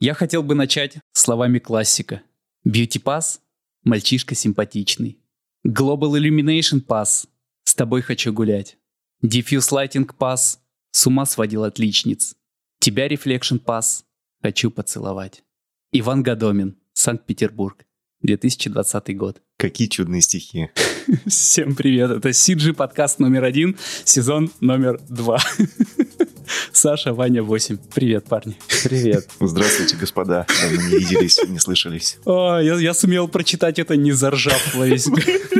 Я 0.00 0.14
хотел 0.14 0.44
бы 0.44 0.54
начать 0.54 0.98
словами 1.12 1.58
классика. 1.58 2.22
Beauty 2.64 3.02
Pass– 3.02 3.40
мальчишка 3.82 4.36
симпатичный. 4.36 5.18
Global 5.66 6.12
Illumination 6.12 6.84
Pass– 6.86 7.26
с 7.64 7.74
тобой 7.74 8.02
хочу 8.02 8.32
гулять. 8.32 8.78
Diffuse 9.24 9.72
Lighting 9.72 10.08
Pass– 10.16 10.58
с 10.92 11.06
ума 11.08 11.26
сводил 11.26 11.64
отличниц. 11.64 12.36
Тебя 12.78 13.08
Reflection 13.08 13.60
Pass– 13.60 14.04
хочу 14.40 14.70
поцеловать. 14.70 15.42
Иван 15.90 16.22
Гадомин, 16.22 16.76
Санкт-Петербург, 16.92 17.84
2020 18.22 19.16
год. 19.16 19.42
Какие 19.56 19.88
чудные 19.88 20.22
стихи. 20.22 20.70
Всем 21.26 21.74
привет, 21.74 22.12
это 22.12 22.28
CG 22.28 22.72
подкаст 22.72 23.18
номер 23.18 23.42
один, 23.42 23.76
сезон 24.04 24.52
номер 24.60 25.00
два. 25.08 25.40
Саша, 26.72 27.12
Ваня, 27.12 27.42
8. 27.42 27.78
Привет, 27.94 28.24
парни. 28.24 28.56
Привет. 28.84 29.28
Здравствуйте, 29.40 29.96
господа. 29.96 30.46
Давно 30.62 30.82
не 30.88 30.98
виделись, 30.98 31.40
не 31.48 31.58
слышались. 31.58 32.18
О, 32.24 32.58
я, 32.58 32.74
я 32.76 32.94
сумел 32.94 33.28
прочитать 33.28 33.78
это, 33.78 33.96
не 33.96 34.12
заржав 34.12 34.74
весь. 34.74 35.06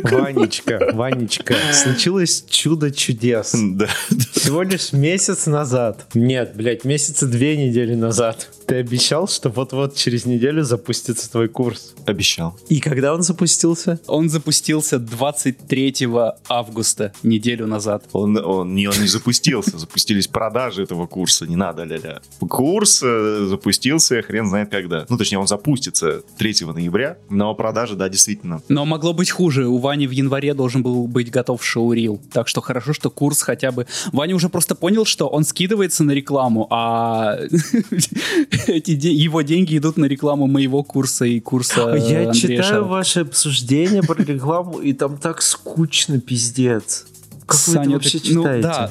Ванечка, 0.02 0.90
Ванечка, 0.92 1.54
случилось 1.72 2.44
чудо 2.48 2.90
чудес. 2.90 3.54
Да. 3.54 3.88
Всего 4.32 4.62
лишь 4.62 4.92
месяц 4.92 5.46
назад. 5.46 6.06
Нет, 6.14 6.52
блядь, 6.54 6.84
месяца 6.84 7.26
две 7.26 7.56
недели 7.56 7.94
назад. 7.94 8.48
Ты 8.68 8.74
обещал, 8.74 9.26
что 9.26 9.48
вот-вот 9.48 9.94
через 9.96 10.26
неделю 10.26 10.62
запустится 10.62 11.30
твой 11.30 11.48
курс. 11.48 11.94
Обещал. 12.04 12.54
И 12.68 12.80
когда 12.80 13.14
он 13.14 13.22
запустился? 13.22 13.98
Он 14.06 14.28
запустился 14.28 14.98
23 14.98 16.06
августа, 16.50 17.14
неделю 17.22 17.66
назад. 17.66 18.04
Он, 18.12 18.36
он, 18.36 18.74
не, 18.74 18.86
он 18.86 19.00
не 19.00 19.06
запустился, 19.06 19.78
запустились 19.78 20.26
продажи 20.26 20.82
этого 20.82 21.06
курса, 21.06 21.46
не 21.46 21.56
надо, 21.56 21.84
ля-ля. 21.84 22.20
Курс 22.40 23.00
э, 23.02 23.46
запустился 23.48 24.20
хрен 24.20 24.46
знает 24.50 24.70
когда. 24.70 25.06
Ну, 25.08 25.16
точнее, 25.16 25.38
он 25.38 25.46
запустится 25.46 26.20
3 26.36 26.66
ноября, 26.74 27.16
но 27.30 27.54
продажи, 27.54 27.94
да, 27.94 28.10
действительно. 28.10 28.60
Но 28.68 28.84
могло 28.84 29.14
быть 29.14 29.30
хуже. 29.30 29.66
У 29.66 29.78
Вани 29.78 30.06
в 30.06 30.10
январе 30.10 30.52
должен 30.52 30.82
был 30.82 31.06
быть 31.06 31.30
готов 31.30 31.64
шоурил. 31.64 32.20
Так 32.34 32.48
что 32.48 32.60
хорошо, 32.60 32.92
что 32.92 33.08
курс 33.08 33.40
хотя 33.40 33.72
бы... 33.72 33.86
Ваня 34.12 34.34
уже 34.34 34.50
просто 34.50 34.74
понял, 34.74 35.06
что 35.06 35.26
он 35.26 35.44
скидывается 35.44 36.04
на 36.04 36.10
рекламу, 36.10 36.66
а 36.70 37.38
эти 38.66 38.94
де- 38.94 39.12
его 39.12 39.42
деньги 39.42 39.76
идут 39.78 39.96
на 39.96 40.06
рекламу 40.06 40.46
моего 40.46 40.82
курса 40.82 41.24
и 41.24 41.40
курса 41.40 41.80
Я 41.96 42.28
Андрея 42.28 42.32
читаю 42.32 42.62
Шарова. 42.62 42.88
ваше 42.88 43.20
обсуждение 43.20 44.02
про 44.02 44.22
рекламу, 44.22 44.78
и 44.78 44.92
там 44.92 45.16
так 45.18 45.42
скучно, 45.42 46.20
пиздец. 46.20 47.06
Как 47.48 47.58
вы 47.66 47.72
это 47.72 47.82
Саня, 47.82 47.94
вообще 47.94 48.18
ты- 48.18 48.34
ну, 48.34 48.42
читаете? 48.42 48.62
да, 48.68 48.90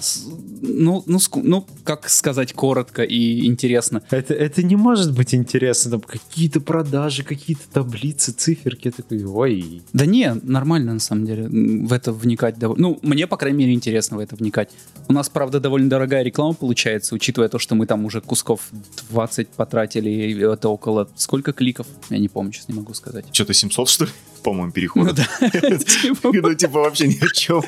ну, 0.61 1.03
ну, 1.05 1.19
ну, 1.43 1.65
как 1.83 2.09
сказать 2.09 2.53
коротко 2.53 3.03
и 3.03 3.45
интересно. 3.45 4.01
Это, 4.09 4.33
это 4.33 4.63
не 4.63 4.75
может 4.75 5.13
быть 5.13 5.35
интересно. 5.35 5.91
Там 5.91 6.01
какие-то 6.01 6.59
продажи, 6.59 7.23
какие-то 7.23 7.61
таблицы, 7.71 8.31
циферки. 8.31 8.87
Я 8.87 8.91
такой, 8.91 9.23
ой. 9.23 9.81
Да 9.93 10.05
не, 10.07 10.33
нормально 10.43 10.93
на 10.93 10.99
самом 10.99 11.25
деле 11.25 11.47
в 11.47 11.93
это 11.93 12.11
вникать. 12.11 12.55
дов- 12.57 12.75
Ну, 12.77 12.97
мне, 13.03 13.27
по 13.27 13.37
крайней 13.37 13.59
мере, 13.59 13.73
интересно 13.73 14.17
в 14.17 14.19
это 14.19 14.35
вникать. 14.35 14.69
У 15.07 15.13
нас, 15.13 15.29
правда, 15.29 15.59
довольно 15.59 15.89
дорогая 15.89 16.23
реклама 16.23 16.53
получается, 16.53 17.13
учитывая 17.15 17.49
то, 17.49 17.59
что 17.59 17.75
мы 17.75 17.85
там 17.85 18.03
уже 18.05 18.21
кусков 18.21 18.61
20 19.11 19.49
потратили, 19.49 20.51
это 20.53 20.69
около... 20.69 21.07
Сколько 21.15 21.53
кликов? 21.53 21.85
Я 22.09 22.17
не 22.17 22.27
помню, 22.29 22.51
сейчас 22.53 22.67
не 22.67 22.73
могу 22.75 22.93
сказать. 22.95 23.25
Что-то 23.31 23.53
700, 23.53 23.89
что 23.89 24.05
ли? 24.05 24.11
По-моему, 24.43 24.71
переходов. 24.71 25.19
Ну 25.41 25.49
типа, 25.77 26.31
Ну, 26.33 26.53
типа, 26.53 26.79
вообще 26.79 27.07
ни 27.07 27.17
о 27.23 27.33
чем. 27.33 27.63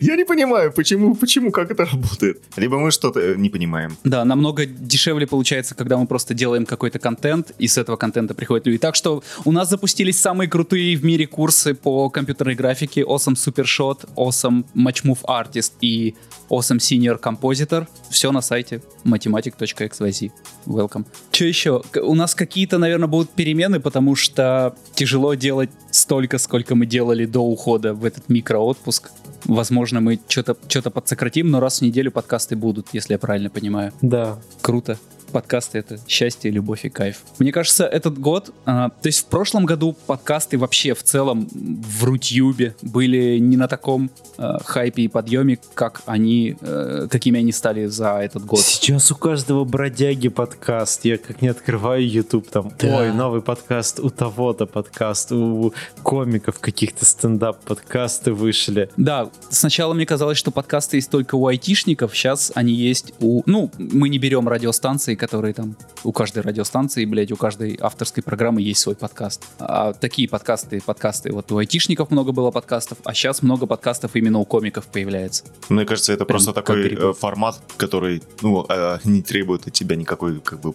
Я 0.00 0.16
не 0.16 0.24
понимаю, 0.24 0.72
почему, 0.72 1.14
почему, 1.14 1.50
как 1.50 1.70
это 1.70 1.84
работает. 1.84 2.42
Либо 2.56 2.78
мы 2.78 2.90
что-то 2.90 3.20
э, 3.20 3.34
не 3.36 3.50
понимаем. 3.50 3.96
Да, 4.04 4.24
намного 4.24 4.66
дешевле 4.66 5.26
получается, 5.26 5.74
когда 5.74 5.96
мы 5.96 6.06
просто 6.06 6.34
делаем 6.34 6.66
какой-то 6.66 6.98
контент, 6.98 7.52
и 7.58 7.68
с 7.68 7.78
этого 7.78 7.96
контента 7.96 8.34
приходят 8.34 8.66
люди. 8.66 8.78
Так 8.78 8.94
что 8.94 9.22
у 9.44 9.52
нас 9.52 9.68
запустились 9.70 10.18
самые 10.20 10.48
крутые 10.48 10.96
в 10.96 11.04
мире 11.04 11.26
курсы 11.26 11.74
по 11.74 12.10
компьютерной 12.10 12.54
графике 12.54 13.02
Awesome 13.02 13.34
Super 13.34 13.64
Shot, 13.64 14.08
Awesome 14.16 14.64
Match 14.74 15.04
Move 15.04 15.22
Artist 15.24 15.72
и 15.80 16.14
Awesome 16.48 16.78
Senior 16.78 17.20
Compositor. 17.20 17.86
Все 18.10 18.32
на 18.32 18.40
сайте 18.40 18.82
mathematic.xyz. 19.04 20.30
Welcome. 20.66 21.06
Что 21.32 21.44
еще? 21.44 21.82
У 22.02 22.14
нас 22.14 22.34
какие-то, 22.34 22.78
наверное, 22.78 23.08
будут 23.08 23.30
перемены, 23.30 23.80
потому 23.80 24.16
что 24.16 24.74
тяжело 24.94 25.34
делать 25.34 25.70
столько, 25.90 26.38
сколько 26.38 26.74
мы 26.74 26.86
делали 26.86 27.26
до 27.26 27.40
ухода 27.40 27.94
в 27.94 28.04
этот 28.04 28.28
микроотпуск. 28.28 29.10
Возможно, 29.44 30.00
мы 30.00 30.20
что-то 30.28 30.56
что 30.68 30.90
подсократим, 30.90 31.50
но 31.50 31.60
раз 31.60 31.78
в 31.78 31.82
неделю 31.82 32.10
подкасты 32.10 32.56
будут, 32.56 32.88
если 32.92 33.14
я 33.14 33.18
правильно 33.18 33.50
понимаю. 33.50 33.92
Да. 34.00 34.38
Круто. 34.60 34.98
Подкасты— 35.30 35.78
это 35.80 35.98
счастье, 36.06 36.50
любовь 36.50 36.84
и 36.84 36.88
кайф. 36.88 37.18
Мне 37.38 37.52
кажется, 37.52 37.86
этот 37.86 38.18
год... 38.18 38.52
а, 38.66 38.90
то 38.90 39.06
есть 39.06 39.20
в 39.20 39.26
прошлом 39.26 39.64
году 39.64 39.96
подкасты 40.06 40.58
вообще 40.58 40.94
в 40.94 41.02
целом 41.02 41.48
в 41.52 42.04
Рутюбе 42.04 42.74
были 42.82 43.38
не 43.38 43.56
на 43.56 43.68
таком 43.68 44.10
а, 44.36 44.58
хайпе 44.62 45.02
и 45.02 45.08
подъеме, 45.08 45.58
как 45.74 46.02
они, 46.06 46.56
э, 46.60 47.06
какими 47.10 47.40
они 47.40 47.52
стали 47.52 47.86
за 47.86 48.18
этот 48.18 48.44
год. 48.44 48.60
Сейчас 48.60 49.10
у 49.12 49.16
каждого 49.16 49.64
бродяги 49.64 50.28
подкаст. 50.28 51.04
Я 51.04 51.18
как 51.18 51.42
не 51.42 51.48
открываю 51.48 52.08
YouTube, 52.08 52.48
там, 52.50 52.72
Да. 52.78 52.98
ой, 52.98 53.12
новый 53.12 53.42
подкаст 53.42 54.00
у 54.00 54.10
того-то 54.10 54.66
подкаст, 54.66 55.32
у 55.32 55.72
комиков 56.02 56.58
каких-то 56.58 57.04
стендап-подкасты 57.04 58.32
вышли. 58.32 58.90
Да, 58.96 59.30
сначала 59.50 59.94
мне 59.94 60.06
казалось, 60.06 60.38
что 60.38 60.50
подкасты 60.50 60.96
есть 60.96 61.10
только 61.10 61.34
у 61.34 61.46
айтишников, 61.46 62.16
сейчас 62.16 62.52
они 62.54 62.72
есть 62.72 63.12
у... 63.20 63.42
Ну, 63.46 63.70
мы 63.78 64.08
не 64.08 64.18
берем 64.18 64.48
радиостанции, 64.48 65.14
которые 65.20 65.52
там... 65.52 65.76
У 66.02 66.12
каждой 66.12 66.42
радиостанции, 66.42 67.04
блядь, 67.04 67.30
у 67.30 67.36
каждой 67.36 67.78
авторской 67.80 68.22
программы 68.22 68.62
есть 68.62 68.80
свой 68.80 68.96
подкаст. 68.96 69.44
А 69.58 69.92
такие 69.92 70.28
подкасты, 70.28 70.80
подкасты... 70.80 71.30
Вот 71.32 71.52
у 71.52 71.58
айтишников 71.58 72.10
много 72.10 72.32
было 72.32 72.50
подкастов, 72.50 72.98
а 73.04 73.12
сейчас 73.12 73.42
много 73.42 73.66
подкастов 73.66 74.16
именно 74.16 74.38
у 74.38 74.46
комиков 74.46 74.86
появляется. 74.86 75.44
Мне 75.68 75.84
кажется, 75.84 76.14
это 76.14 76.24
Прям 76.24 76.36
просто 76.38 76.52
такой 76.54 76.82
грибы. 76.82 77.10
э, 77.10 77.12
формат, 77.12 77.60
который 77.76 78.22
ну, 78.40 78.64
э, 78.68 78.98
не 79.04 79.22
требует 79.22 79.66
от 79.66 79.74
тебя 79.74 79.94
никакой 79.94 80.40
как 80.40 80.60
бы 80.60 80.74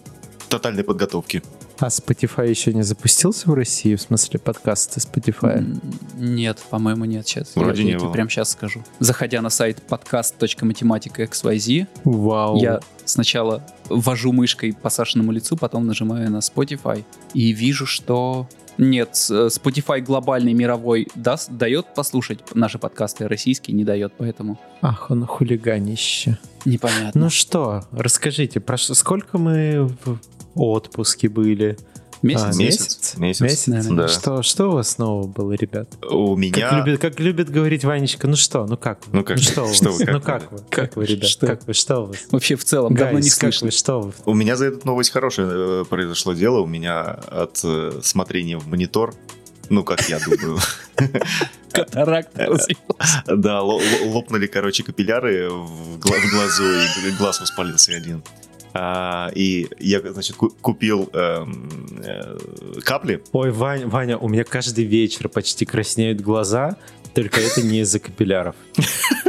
тотальной 0.56 0.84
подготовки. 0.84 1.42
А 1.78 1.88
Spotify 1.88 2.48
еще 2.48 2.72
не 2.72 2.82
запустился 2.82 3.50
в 3.50 3.54
России? 3.54 3.94
В 3.94 4.00
смысле, 4.00 4.40
подкасты 4.40 5.00
Spotify? 5.00 5.62
Нет, 6.16 6.58
по-моему, 6.70 7.04
нет 7.04 7.26
сейчас. 7.28 7.54
Вроде 7.54 7.82
я, 7.82 7.88
не 7.88 7.98
было. 7.98 8.12
прям 8.12 8.30
сейчас 8.30 8.50
скажу. 8.52 8.82
Заходя 8.98 9.42
на 9.42 9.50
сайт 9.50 9.82
podcast.matematica.xyz, 9.88 11.86
Вау. 12.04 12.56
Я 12.60 12.80
сначала 13.04 13.62
ввожу 13.88 14.32
мышкой 14.32 14.72
по 14.72 14.88
Сашиному 14.90 15.32
лицу, 15.32 15.56
потом 15.56 15.86
нажимаю 15.86 16.30
на 16.30 16.38
Spotify 16.38 17.04
и 17.34 17.52
вижу, 17.52 17.86
что 17.86 18.48
нет, 18.78 19.26
э, 19.30 19.48
Spotify 19.48 20.00
глобальный 20.00 20.52
мировой 20.52 21.08
даст, 21.14 21.50
дает 21.50 21.94
послушать 21.94 22.40
наши 22.54 22.78
подкасты, 22.78 23.24
а 23.24 23.28
российский 23.28 23.72
не 23.72 23.84
дает, 23.84 24.12
поэтому 24.18 24.58
Ах, 24.82 25.10
он 25.10 25.26
хулиганище. 25.26 26.38
непонятно. 26.64 27.18
Ну 27.18 27.30
что, 27.30 27.84
расскажите, 27.92 28.60
про 28.60 28.76
сколько 28.76 29.38
мы 29.38 29.90
в 30.56 30.62
отпуске 30.62 31.28
были? 31.28 31.76
Месяц? 32.22 32.42
А, 32.44 32.54
Месяц. 32.56 33.14
Месяц. 33.18 33.40
Месяц? 33.42 33.66
наверное. 33.66 33.96
Да. 34.06 34.08
Что, 34.08 34.42
что 34.42 34.68
у 34.68 34.72
вас 34.72 34.96
нового 34.96 35.26
было, 35.26 35.52
ребят? 35.52 35.86
У 36.10 36.30
Как, 36.34 36.38
меня... 36.38 36.78
любит, 36.84 37.00
как 37.00 37.20
любит 37.20 37.50
говорить 37.50 37.84
Ванечка, 37.84 38.26
ну 38.26 38.36
что, 38.36 38.66
ну 38.66 38.78
как 38.78 39.06
вы? 39.06 39.18
Ну 39.18 39.22
как? 39.24 39.36
что 39.38 39.64
у 39.64 39.72
Что 39.74 39.90
вас? 39.90 39.98
вы, 39.98 40.04
как 40.06 40.12
ну 40.14 40.18
вы? 40.18 40.24
как 40.24 40.52
вы? 40.52 40.58
Как 40.70 40.96
вы, 40.96 41.04
ребят? 41.04 41.28
Что? 41.28 41.46
Как 41.46 41.66
вы? 41.66 41.74
Что 41.74 42.00
у 42.00 42.06
вас? 42.06 42.16
Вообще 42.30 42.56
в 42.56 42.64
целом 42.64 42.94
давно 42.94 43.18
не 43.18 43.28
Гайс, 43.28 43.34
как 43.36 43.52
слышно. 43.52 43.66
вы? 43.66 43.70
Что 43.70 44.00
вы? 44.00 44.12
У 44.24 44.34
меня 44.34 44.56
за 44.56 44.64
эту 44.66 44.86
новость 44.86 45.10
хорошее 45.10 45.48
э, 45.50 45.84
произошло 45.88 46.32
дело. 46.32 46.60
У 46.60 46.66
меня 46.66 47.02
от 47.02 47.60
э, 47.62 48.00
смотрения 48.02 48.56
в 48.58 48.66
монитор, 48.66 49.14
ну, 49.68 49.84
как 49.84 50.08
я 50.08 50.18
думаю, 50.18 50.58
Катаракта 51.70 52.56
да, 53.26 53.60
ло- 53.62 53.74
ло- 53.78 54.06
лопнули, 54.10 54.46
короче, 54.46 54.82
капилляры 54.82 55.50
в 55.50 55.98
глазу, 55.98 56.64
и 56.64 57.10
глаз 57.18 57.40
воспалился 57.40 57.92
один. 57.92 58.22
А, 58.78 59.30
И 59.34 59.68
я, 59.78 60.00
значит, 60.12 60.36
ку- 60.36 60.52
купил 60.60 61.08
эм, 61.14 61.68
э, 62.04 62.36
капли. 62.84 63.22
Ой, 63.32 63.50
Ваня, 63.50 63.86
Ваня, 63.88 64.18
у 64.18 64.28
меня 64.28 64.44
каждый 64.44 64.84
вечер 64.84 65.28
почти 65.30 65.64
краснеют 65.64 66.20
глаза, 66.20 66.76
только 67.16 67.40
это 67.40 67.62
не 67.62 67.80
из-за 67.80 67.98
капилляров. 67.98 68.54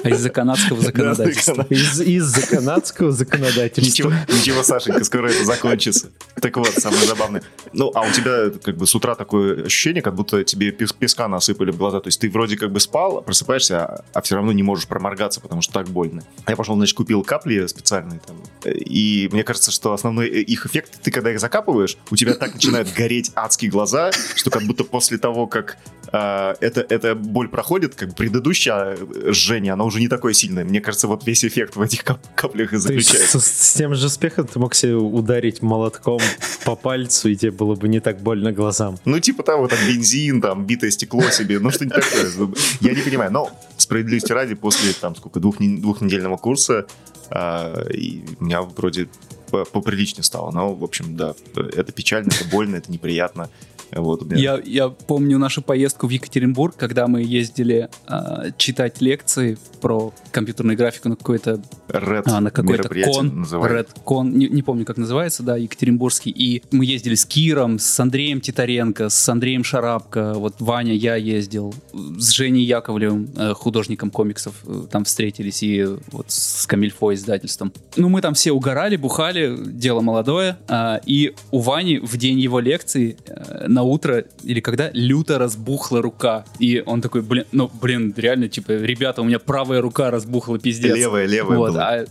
А 0.03 0.09
из-за 0.09 0.29
канадского 0.29 0.81
законодательства. 0.81 1.65
Из- 1.69 2.01
Из-за 2.01 2.45
канадского 2.45 3.11
законодательства. 3.11 4.13
Ничего, 4.27 4.61
Сашенька, 4.63 5.03
скоро 5.03 5.29
это 5.29 5.45
закончится. 5.45 6.09
Так 6.41 6.57
вот, 6.57 6.69
самое 6.77 7.05
забавное. 7.07 7.43
Ну, 7.73 7.91
а 7.95 8.01
у 8.01 8.11
тебя 8.11 8.51
как 8.63 8.75
бы 8.77 8.85
с 8.85 8.93
утра 8.93 9.15
такое 9.15 9.65
ощущение, 9.65 10.01
как 10.01 10.15
будто 10.15 10.43
тебе 10.43 10.71
пес- 10.71 10.93
песка 10.93 11.27
насыпали 11.27 11.71
в 11.71 11.77
глаза. 11.77 11.99
То 12.01 12.09
есть 12.09 12.19
ты 12.19 12.29
вроде 12.29 12.57
как 12.57 12.71
бы 12.71 12.79
спал, 12.79 13.21
просыпаешься, 13.21 14.03
а, 14.13 14.21
все 14.21 14.35
равно 14.35 14.51
не 14.51 14.63
можешь 14.63 14.87
проморгаться, 14.87 15.39
потому 15.39 15.61
что 15.61 15.73
так 15.73 15.87
больно. 15.87 16.23
Я 16.47 16.55
пошел, 16.55 16.75
значит, 16.75 16.95
купил 16.95 17.23
капли 17.23 17.65
специальные 17.67 18.19
там. 18.19 18.35
И 18.65 19.29
мне 19.31 19.43
кажется, 19.43 19.71
что 19.71 19.93
основной 19.93 20.27
э, 20.27 20.41
их 20.41 20.65
эффект, 20.65 20.99
ты 21.01 21.11
когда 21.11 21.31
их 21.31 21.39
закапываешь, 21.39 21.97
у 22.11 22.15
тебя 22.17 22.33
так 22.33 22.53
начинают 22.53 22.93
гореть 22.93 23.31
адские 23.35 23.71
глаза, 23.71 24.11
что 24.35 24.49
как 24.49 24.63
будто 24.63 24.83
после 24.83 25.17
того, 25.17 25.47
как 25.47 25.77
а, 26.11 26.55
эта, 26.61 26.81
эта 26.81 27.15
боль 27.15 27.47
проходит, 27.49 27.76
происходит, 27.77 27.95
как 27.95 28.09
бы 28.09 28.15
предыдущее 28.15 28.97
жжение, 29.33 29.73
оно 29.73 29.85
уже 29.85 29.99
не 29.99 30.07
такое 30.07 30.33
сильное. 30.33 30.63
Мне 30.65 30.81
кажется, 30.81 31.07
вот 31.07 31.25
весь 31.27 31.43
эффект 31.45 31.75
в 31.75 31.81
этих 31.81 32.03
кап- 32.03 32.25
каплях 32.35 32.73
и 32.73 32.77
заключается. 32.77 33.39
с, 33.39 33.45
с 33.45 33.73
тем 33.73 33.95
же 33.95 34.07
успехом 34.07 34.47
ты 34.47 34.59
мог 34.59 34.73
себе 34.75 34.95
ударить 34.95 35.61
молотком 35.61 36.19
по 36.65 36.75
пальцу, 36.75 37.29
и 37.29 37.35
тебе 37.35 37.51
было 37.51 37.75
бы 37.75 37.87
не 37.87 37.99
так 37.99 38.19
больно 38.21 38.51
глазам. 38.51 38.97
Ну, 39.05 39.19
типа 39.19 39.43
того, 39.43 39.67
там, 39.67 39.79
бензин, 39.87 40.41
там, 40.41 40.65
битое 40.65 40.91
стекло 40.91 41.21
себе, 41.29 41.59
ну, 41.59 41.71
что-нибудь 41.71 42.03
такое. 42.03 42.49
Я 42.81 42.93
не 42.93 43.01
понимаю, 43.01 43.31
но 43.31 43.51
справедливости 43.77 44.31
ради, 44.31 44.55
после, 44.55 44.93
там, 44.93 45.15
сколько, 45.15 45.39
двух, 45.39 45.59
не- 45.59 45.77
двухнедельного 45.79 46.37
курса, 46.37 46.85
а, 47.29 47.85
и 47.91 48.23
у 48.39 48.45
меня 48.45 48.61
вроде 48.61 49.07
поприличнее 49.49 50.23
стало. 50.23 50.51
Но, 50.51 50.73
в 50.73 50.83
общем, 50.83 51.15
да, 51.15 51.33
это 51.55 51.91
печально, 51.91 52.29
это 52.29 52.47
больно, 52.49 52.75
это 52.77 52.91
неприятно. 52.91 53.49
Вот, 53.91 54.23
меня- 54.23 54.37
Я, 54.55 54.61
я 54.65 54.89
помню 54.89 55.37
нашу 55.37 55.61
поездку 55.61 56.07
в 56.07 56.09
Екатеринбург, 56.09 56.75
когда 56.75 57.07
мы 57.07 57.21
ездили 57.23 57.87
а, 58.05 58.51
читать 58.57 58.99
лекции 58.99 59.57
про 59.79 60.13
компьютерную 60.31 60.77
графику 60.77 61.07
на 61.07 61.15
какой-то 61.15 61.61
Red 61.87 62.23
а, 62.25 62.41
на 62.41 62.51
какой-то 62.51 62.89
кон, 63.05 63.39
называют. 63.39 63.87
Red 63.87 64.03
Con, 64.05 64.31
не, 64.33 64.49
не 64.49 64.61
помню, 64.61 64.83
как 64.83 64.97
называется, 64.97 65.41
да, 65.41 65.55
Екатеринбургский. 65.55 66.31
И 66.31 66.63
мы 66.71 66.83
ездили 66.85 67.15
с 67.15 67.25
Киром, 67.25 67.79
с 67.79 67.97
Андреем 67.99 68.41
Титаренко, 68.41 69.07
с 69.07 69.29
Андреем 69.29 69.63
Шарапко, 69.63 70.33
вот 70.33 70.55
Ваня, 70.59 70.93
я 70.93 71.15
ездил, 71.15 71.73
с 71.93 72.31
Женей 72.31 72.65
Яковлевым, 72.65 73.29
э, 73.37 73.53
художником 73.53 74.11
комиксов, 74.11 74.53
э, 74.65 74.83
там 74.91 75.05
встретились, 75.05 75.63
и 75.63 75.85
вот 76.11 76.25
с 76.29 76.65
Камильфо 76.67 77.13
издательством. 77.13 77.71
Ну, 77.95 78.09
мы 78.09 78.21
там 78.21 78.33
все 78.33 78.51
угорали, 78.51 78.97
бухали, 78.97 79.36
дело 79.45 80.01
молодое, 80.01 80.57
а, 80.67 80.99
и 81.05 81.33
у 81.51 81.59
Вани 81.59 81.99
в 81.99 82.17
день 82.17 82.39
его 82.39 82.59
лекции 82.59 83.17
э, 83.25 83.67
на 83.67 83.83
утро, 83.83 84.25
или 84.43 84.59
когда, 84.59 84.89
люто 84.93 85.37
разбухла 85.37 86.01
рука. 86.01 86.45
И 86.59 86.83
он 86.85 87.01
такой, 87.01 87.21
блин, 87.21 87.45
ну, 87.51 87.69
блин, 87.81 88.13
реально, 88.15 88.47
типа, 88.49 88.71
ребята, 88.71 89.21
у 89.21 89.25
меня 89.25 89.39
правая 89.39 89.81
рука 89.81 90.11
разбухла, 90.11 90.59
пиздец. 90.59 90.95
Левая, 90.95 91.25
левая 91.25 91.57
Вот, 91.57 91.71
была. 91.71 91.89
а 91.89 92.05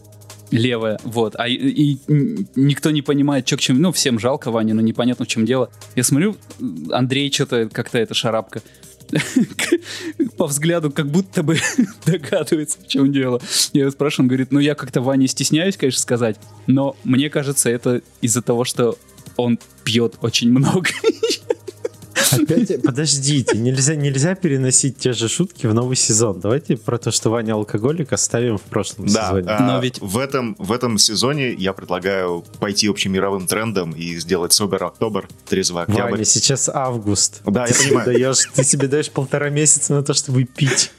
левая, 0.50 0.98
вот. 1.04 1.34
А 1.36 1.48
и, 1.48 1.54
и 1.54 1.98
никто 2.54 2.90
не 2.90 3.02
понимает, 3.02 3.46
что 3.46 3.56
к 3.56 3.60
чему. 3.60 3.80
Ну, 3.80 3.92
всем 3.92 4.18
жалко 4.18 4.50
Ване, 4.50 4.74
но 4.74 4.80
непонятно, 4.80 5.24
в 5.24 5.28
чем 5.28 5.44
дело. 5.44 5.70
Я 5.94 6.04
смотрю, 6.04 6.36
Андрей 6.90 7.30
что-то 7.32 7.68
как-то 7.68 7.98
это 7.98 8.14
шарапка. 8.14 8.62
По 10.36 10.46
взгляду, 10.46 10.90
как 10.90 11.10
будто 11.10 11.42
бы 11.42 11.58
догадывается, 12.06 12.78
в 12.80 12.88
чем 12.88 13.12
дело. 13.12 13.40
Я 13.72 13.82
его 13.82 13.90
спрашиваю, 13.90 14.24
он 14.24 14.28
говорит, 14.28 14.52
ну 14.52 14.58
я 14.58 14.74
как-то 14.74 15.00
Ване 15.00 15.28
стесняюсь, 15.28 15.76
конечно, 15.76 16.00
сказать, 16.00 16.36
но 16.66 16.96
мне 17.04 17.30
кажется, 17.30 17.70
это 17.70 18.02
из-за 18.20 18.42
того, 18.42 18.64
что 18.64 18.98
он 19.36 19.58
пьет 19.84 20.16
очень 20.22 20.50
много. 20.50 20.88
Опять, 22.32 22.82
подождите, 22.82 23.56
нельзя, 23.58 23.94
нельзя 23.94 24.34
переносить 24.34 24.98
те 24.98 25.12
же 25.12 25.28
шутки 25.28 25.66
в 25.66 25.74
новый 25.74 25.96
сезон. 25.96 26.40
Давайте 26.40 26.76
про 26.76 26.98
то, 26.98 27.10
что 27.10 27.30
Ваня 27.30 27.54
алкоголик, 27.54 28.12
оставим 28.12 28.58
в 28.58 28.62
прошлом 28.62 29.06
Да, 29.06 29.28
сезоне. 29.28 29.46
а, 29.48 29.60
Но 29.66 29.80
ведь- 29.80 30.00
в, 30.00 30.18
этом, 30.18 30.56
в 30.58 30.72
этом 30.72 30.98
сезоне 30.98 31.52
я 31.52 31.72
предлагаю 31.72 32.44
пойти 32.60 32.88
общемировым 32.88 33.46
трендом 33.46 33.92
и 33.92 34.16
сделать 34.16 34.52
собер 34.52 34.84
октобер, 34.84 35.28
трезвый 35.48 35.82
октябрь. 35.84 36.10
Ваня, 36.12 36.24
сейчас 36.24 36.68
август. 36.68 37.40
Да, 37.44 37.66
ты 37.66 37.72
я 37.74 37.88
понимаю. 37.88 38.06
даешь, 38.06 38.48
ты 38.54 38.64
себе 38.64 38.88
даешь 38.88 39.10
полтора 39.10 39.50
месяца 39.50 39.92
на 39.94 40.02
то, 40.02 40.14
чтобы 40.14 40.44
пить 40.44 40.90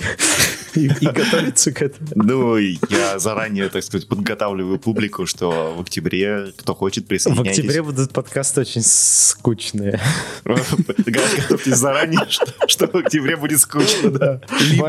и, 0.76 0.86
и 0.86 1.06
готовиться 1.08 1.72
к 1.72 1.82
этому. 1.82 2.08
Ну, 2.16 2.58
я 2.58 3.18
заранее, 3.20 3.70
так 3.70 3.84
сказать, 3.84 4.08
подготавливаю 4.08 4.80
публику, 4.80 5.26
что 5.26 5.74
в 5.78 5.82
октябре, 5.82 6.54
кто 6.58 6.76
хочет, 6.76 7.06
В 7.06 7.08
присоединяйтесь. 7.08 7.60
октябре 7.60 7.82
будут 7.82 8.12
подкасты 8.12 8.62
очень 8.62 8.82
скучные. 8.84 10.00
Готовьтесь 11.12 11.76
заранее, 11.76 12.22
что, 12.30 12.46
что 12.68 12.88
в 12.88 12.96
октябре 12.96 13.36
будет 13.38 13.60
скучно, 13.60 14.12
да. 14.12 14.42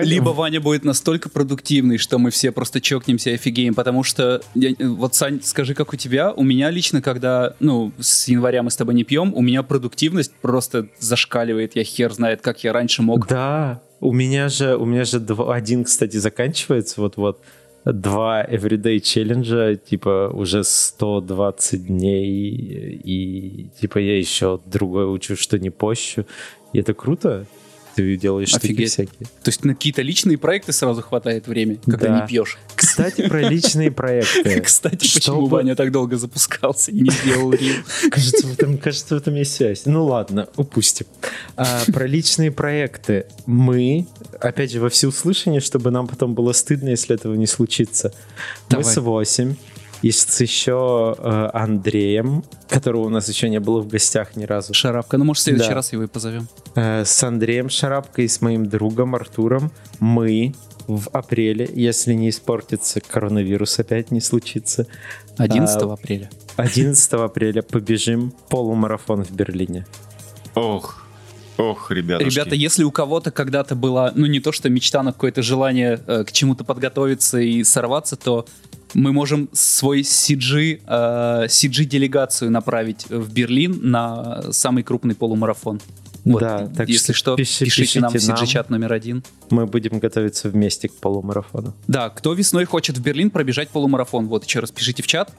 Либо 0.03 0.31
Ваня 0.31 0.61
будет 0.61 0.85
настолько 0.85 1.29
продуктивный, 1.29 1.99
что 1.99 2.19
мы 2.19 2.31
все 2.31 2.53
просто 2.53 2.81
чокнемся 2.81 3.31
и 3.31 3.35
офигеем, 3.35 3.75
потому 3.75 4.03
что, 4.03 4.41
я- 4.55 4.75
вот, 4.81 5.15
Сань, 5.15 5.41
скажи, 5.43 5.75
как 5.75 5.93
у 5.93 5.97
тебя? 5.97 6.33
У 6.33 6.43
меня 6.45 6.71
лично, 6.71 7.01
когда, 7.03 7.55
ну, 7.61 7.93
с 8.01 8.29
января 8.29 8.63
мы 8.63 8.71
с 8.71 8.77
тобой 8.77 8.95
не 8.95 9.05
пьем, 9.05 9.33
у 9.35 9.41
меня 9.43 9.63
продуктивность 9.63 10.33
просто 10.43 10.89
зашкаливает, 10.99 11.77
я 11.77 11.85
хер 11.85 12.13
знает, 12.13 12.41
как 12.43 12.65
я 12.65 12.73
раньше 12.73 13.03
мог. 13.03 13.27
Да, 13.29 13.81
у 14.01 14.13
меня 14.13 14.49
же, 14.49 14.77
у 14.77 14.85
меня 14.85 15.05
же 15.05 15.19
два- 15.21 15.55
один, 15.55 15.85
кстати, 15.85 16.17
заканчивается 16.17 17.01
вот-вот. 17.01 17.41
Два 17.85 18.45
everyday 18.45 19.01
челленджа, 19.01 19.77
типа 19.77 20.31
уже 20.33 20.65
120 20.65 21.87
дней, 21.87 23.01
и 23.05 23.69
типа 23.81 23.99
я 23.99 24.19
еще 24.19 24.61
другое 24.67 25.07
учу, 25.07 25.37
что 25.37 25.59
не 25.59 25.71
пощу. 25.71 26.27
И 26.73 26.81
это 26.81 26.93
круто. 26.93 27.47
Ты 27.99 28.17
делаешь 28.17 28.51
штуки 28.51 28.67
Офигеть. 28.67 28.93
всякие. 28.93 29.27
То 29.43 29.49
есть 29.49 29.65
на 29.65 29.75
какие-то 29.75 30.03
личные 30.03 30.39
проекты 30.39 30.73
сразу 30.73 31.03
хватает 31.03 31.49
времени, 31.49 31.81
когда 31.85 32.07
Да. 32.07 32.21
не 32.21 32.29
пьешь. 32.29 32.57
Кстати, 32.77 33.29
про 33.29 33.41
личные 33.41 33.91
проекты. 33.91 34.61
Кстати, 34.65 35.13
почему 35.13 35.47
Ваня 35.47 35.75
так 35.75 35.91
долго 35.91 36.17
запускался 36.17 36.93
и 36.93 37.01
не 37.01 37.11
сделал 37.11 37.51
рил? 37.53 37.75
Кажется, 38.13 38.47
в 38.47 38.53
этом, 38.53 38.79
кажется, 38.79 39.17
в 39.17 39.19
этом 39.19 39.35
есть 39.35 39.53
связь. 39.57 39.83
Ну 39.85 40.05
ладно, 40.07 40.47
упустим. 40.55 41.07
А, 41.57 41.83
про 41.93 42.07
личные 42.07 42.53
проекты. 42.53 43.27
Мы, 43.47 44.07
опять 44.41 44.71
же, 44.71 44.81
во 44.81 44.91
всеуслышание, 44.91 45.61
чтобы 45.61 45.91
нам 45.91 46.07
потом 46.07 46.35
было 46.35 46.53
стыдно, 46.53 46.91
если 46.91 47.17
этого 47.17 47.35
не 47.35 47.49
случится. 47.49 48.13
Мы 48.71 48.85
с 48.85 48.97
8 49.01 49.57
и 50.03 50.11
с 50.11 50.41
еще 50.41 51.17
э, 51.19 51.51
Андреем, 51.53 52.45
которого 52.69 53.07
у 53.07 53.09
нас 53.09 53.29
еще 53.29 53.49
не 53.49 53.61
было 53.61 53.81
в 53.81 53.89
гостях 53.89 54.37
ни 54.37 54.45
разу. 54.45 54.75
Шарапка. 54.75 55.19
Ну, 55.19 55.25
может, 55.25 55.41
в 55.41 55.45
следующий 55.45 55.71
Да. 55.71 55.75
раз 55.77 55.93
его 55.93 56.05
и 56.05 56.07
позовем. 56.07 56.49
Э, 56.75 57.05
с 57.05 57.23
Андреем 57.25 57.69
Шарапкой 57.69 58.27
и 58.27 58.29
с 58.29 58.41
моим 58.41 58.67
другом 58.69 59.15
Артуром 59.15 59.73
мы 60.01 60.55
в 60.87 61.09
апреле, 61.13 61.69
если 61.75 62.15
не 62.15 62.31
испортится 62.31 63.01
коронавирус 63.01 63.79
опять 63.79 64.11
не 64.11 64.21
случится, 64.21 64.87
11 65.37 65.83
А, 65.83 65.93
апреля. 65.93 66.31
11 66.57 67.13
апреля 67.15 67.63
побежим 67.63 68.33
полумарафон 68.49 69.23
в 69.25 69.31
Берлине. 69.33 69.87
Ох, 70.55 71.07
ох, 71.59 71.91
ребятушки. 71.91 72.33
Ребята, 72.35 72.55
если 72.55 72.85
у 72.85 72.91
кого-то 72.91 73.31
когда-то 73.31 73.75
была, 73.75 74.13
ну 74.15 74.27
не 74.27 74.41
то 74.41 74.51
что 74.53 74.71
мечта, 74.71 75.03
но 75.03 75.13
какое-то 75.13 75.43
желание 75.43 76.01
э, 76.07 76.25
к 76.25 76.33
чему-то 76.33 76.65
подготовиться 76.65 77.39
и 77.39 77.63
сорваться, 77.65 78.17
то 78.17 78.47
мы 78.95 79.13
можем 79.13 79.49
свой 79.53 80.01
CG, 80.03 80.81
э, 80.87 81.47
CG-делегацию 81.49 82.51
направить 82.51 83.07
в 83.09 83.33
Берлин 83.33 83.79
на 83.83 84.53
самый 84.53 84.83
крупный 84.83 85.15
полумарафон. 85.15 85.81
Вот, 86.33 86.41
Да, 86.41 86.67
так 86.77 86.89
если 86.89 87.13
что 87.13 87.35
пиши- 87.37 87.65
пишите, 87.65 88.01
нам 88.01 88.11
в 88.11 88.13
пишите 88.13 88.33
нам. 88.33 88.43
CG-чат 88.45 88.71
номер 88.71 88.93
один. 88.93 89.23
Мы 89.51 89.67
будем 89.67 89.99
готовиться 89.99 90.49
вместе 90.51 90.89
к 90.89 90.95
полумарафону. 90.95 91.75
Да, 91.87 92.11
кто 92.11 92.33
весной 92.35 92.65
хочет 92.67 92.99
в 92.99 93.03
Берлин 93.03 93.31
пробежать 93.31 93.69
полумарафон, 93.71 94.27
вот 94.29 94.45
еще 94.45 94.61
раз 94.61 94.71
пишите 94.71 95.03
в 95.03 95.07
чат. 95.07 95.33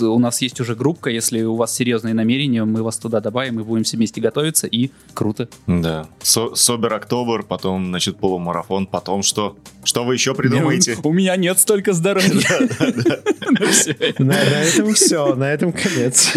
У 0.00 0.18
нас 0.18 0.40
есть 0.42 0.60
уже 0.60 0.74
группка, 0.76 1.10
если 1.10 1.42
у 1.42 1.56
вас 1.56 1.74
серьезные 1.74 2.14
намерения, 2.14 2.64
мы 2.64 2.82
вас 2.82 2.96
туда 2.98 3.20
добавим, 3.20 3.56
мы 3.56 3.64
будем 3.64 3.84
все 3.84 3.96
вместе 3.96 4.20
готовиться, 4.20 4.66
и 4.66 4.90
круто. 5.14 5.48
Да. 5.66 6.06
Со- 6.22 6.54
Собер 6.54 6.92
октобер, 6.94 7.42
потом, 7.42 7.86
значит, 7.88 8.16
полумарафон, 8.18 8.86
потом 8.86 9.22
что? 9.22 9.56
Что 9.82 10.04
вы 10.04 10.14
еще 10.14 10.34
придумаете? 10.34 10.96
У 11.02 11.12
меня 11.12 11.36
нет 11.36 11.58
столько 11.58 11.92
здоровья. 11.92 12.30
На, 14.18 14.26
на 14.34 14.34
этом 14.62 14.94
все, 14.94 15.34
на 15.34 15.52
этом 15.52 15.72
конец. 15.72 16.32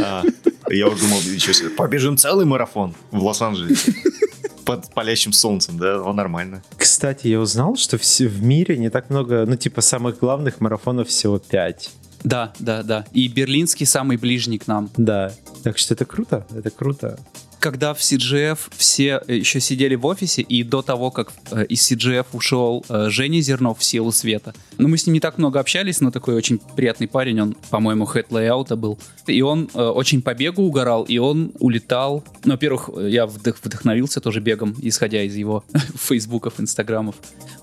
Я 0.70 0.88
уже 0.88 1.02
думал, 1.02 1.20
еще 1.22 1.54
себе, 1.54 1.70
побежим 1.70 2.18
целый 2.18 2.46
марафон 2.46 2.94
в 3.12 3.24
Лос-Анджелесе. 3.24 3.94
Под 4.66 4.94
палящим 4.94 5.32
солнцем, 5.32 5.78
да, 5.78 6.02
о, 6.02 6.12
нормально. 6.12 6.62
Кстати, 6.76 7.28
я 7.28 7.40
узнал, 7.40 7.78
что 7.78 7.98
в 7.98 8.44
мире 8.44 8.78
не 8.78 8.90
так 8.90 9.10
много, 9.10 9.46
ну 9.48 9.56
типа 9.56 9.80
самых 9.80 10.20
главных 10.20 10.60
марафонов 10.60 11.08
всего 11.08 11.40
5. 11.40 11.92
Да, 12.24 12.54
да, 12.60 12.84
да. 12.84 13.06
И 13.14 13.30
берлинский 13.30 13.86
самый 13.86 14.18
ближний 14.18 14.58
к 14.58 14.68
нам. 14.68 14.90
Да, 14.98 15.34
так 15.64 15.78
что 15.78 15.94
это 15.94 16.06
круто, 16.06 16.46
это 16.54 16.70
круто. 16.70 17.18
Когда 17.60 17.94
в 17.94 18.00
CGF 18.00 18.60
все 18.76 19.22
э, 19.28 19.36
еще 19.36 19.60
сидели 19.60 19.96
в 19.96 20.06
офисе, 20.06 20.42
и 20.42 20.64
до 20.64 20.82
того, 20.82 21.12
как 21.12 21.32
э, 21.52 21.66
из 21.66 21.92
CGF 21.92 22.28
ушел 22.34 22.86
э, 22.88 23.10
Женя 23.10 23.42
Зернов 23.42 23.80
в 23.80 23.84
силу 23.84 24.12
света. 24.12 24.54
Ну, 24.78 24.88
мы 24.88 24.98
с 24.98 25.06
ним 25.08 25.14
не 25.14 25.20
так 25.20 25.38
много 25.38 25.60
общались, 25.60 26.02
но 26.02 26.12
такой 26.12 26.36
очень 26.36 26.60
приятный 26.76 27.08
парень, 27.08 27.42
он, 27.42 27.56
по-моему, 27.70 28.06
хед 28.06 28.32
лейаута 28.32 28.76
был. 28.76 29.00
И 29.26 29.42
он 29.42 29.70
э, 29.74 29.82
очень 29.82 30.22
по 30.22 30.34
бегу 30.34 30.64
угорал, 30.64 31.04
и 31.04 31.18
он 31.18 31.52
улетал. 31.60 32.24
Ну, 32.46 32.52
во-первых, 32.54 32.90
э, 32.96 33.10
я 33.10 33.26
вдох- 33.26 33.58
вдохновился 33.64 34.22
тоже 34.22 34.40
бегом, 34.40 34.76
исходя 34.82 35.24
из 35.24 35.36
его 35.36 35.64
фейсбуков, 35.96 36.60
инстаграмов. 36.60 37.16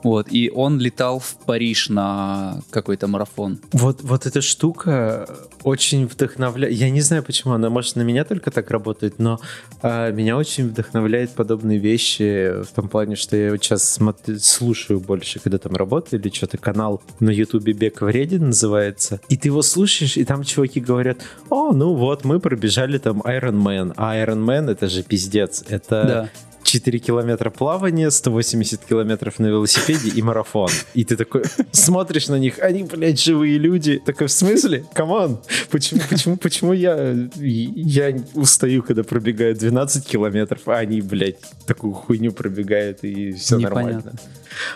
Вот, 0.02 0.26
и 0.30 0.50
он 0.54 0.78
летал 0.80 1.18
в 1.18 1.36
Париж 1.46 1.88
на 1.88 2.60
какой-то 2.70 3.06
марафон. 3.06 3.58
Вот, 3.72 4.02
вот 4.02 4.26
эта 4.26 4.40
штука 4.42 5.26
очень 5.62 6.06
вдохновляет. 6.06 6.74
Я 6.74 6.90
не 6.90 7.00
знаю, 7.00 7.22
почему 7.22 7.54
она, 7.54 7.70
может, 7.70 7.96
на 7.96 8.02
меня 8.02 8.24
только 8.24 8.50
так 8.50 8.70
работает, 8.70 9.18
но 9.18 9.40
а, 9.82 10.10
меня 10.10 10.36
очень 10.36 10.68
вдохновляет 10.68 11.30
подобные 11.30 11.78
вещи 11.78 12.62
в 12.62 12.72
том 12.74 12.88
плане, 12.88 13.16
что 13.16 13.36
я 13.36 13.50
сейчас 13.56 13.98
смотрю- 13.98 14.38
слушаю 14.38 15.00
больше, 15.00 15.40
когда 15.40 15.58
там 15.58 15.74
работаю 15.74 16.20
или 16.20 16.30
что-то, 16.30 16.58
канал 16.58 17.00
на 17.20 17.30
ютубе 17.30 17.72
«Бег 17.72 18.00
вреден» 18.02 18.46
называется, 18.46 19.20
и 19.28 19.36
ты 19.36 19.48
его 19.48 19.62
слушаешь, 19.62 20.16
и 20.16 20.24
там 20.24 20.42
чуваки 20.42 20.80
говорят, 20.80 21.18
о, 21.50 21.72
ну 21.72 21.94
вот, 21.94 22.24
мы 22.24 22.40
пробежали 22.40 22.98
там 22.98 23.20
Iron 23.22 23.62
Man, 23.62 23.92
а 23.96 24.16
Iron 24.16 24.44
Man 24.44 24.70
это 24.70 24.88
же 24.88 25.02
пиздец, 25.02 25.64
это 25.68 26.04
Да. 26.04 26.30
4 26.64 26.98
километра 26.98 27.50
плавания, 27.50 28.10
180 28.10 28.84
километров 28.84 29.38
на 29.38 29.46
велосипеде 29.46 30.08
и 30.08 30.22
марафон. 30.22 30.70
И 30.94 31.04
ты 31.04 31.14
такой 31.16 31.44
смотришь 31.72 32.28
на 32.28 32.38
них, 32.38 32.58
они, 32.58 32.82
блядь, 32.84 33.20
живые 33.20 33.58
люди. 33.58 34.00
Такой, 34.04 34.26
в 34.26 34.32
смысле? 34.32 34.84
Come 34.94 35.19
on! 35.19 35.38
Почему, 35.70 36.00
почему, 36.08 36.36
почему 36.38 36.72
я, 36.72 37.14
я 37.36 38.16
устаю, 38.34 38.82
когда 38.82 39.04
пробегаю 39.04 39.54
12 39.54 40.06
километров, 40.06 40.62
а 40.66 40.78
они, 40.78 41.02
блядь, 41.02 41.36
такую 41.66 41.92
хуйню 41.92 42.32
пробегают, 42.32 43.00
и 43.04 43.32
все 43.32 43.58
Непонятно. 43.58 43.92
нормально. 43.92 44.12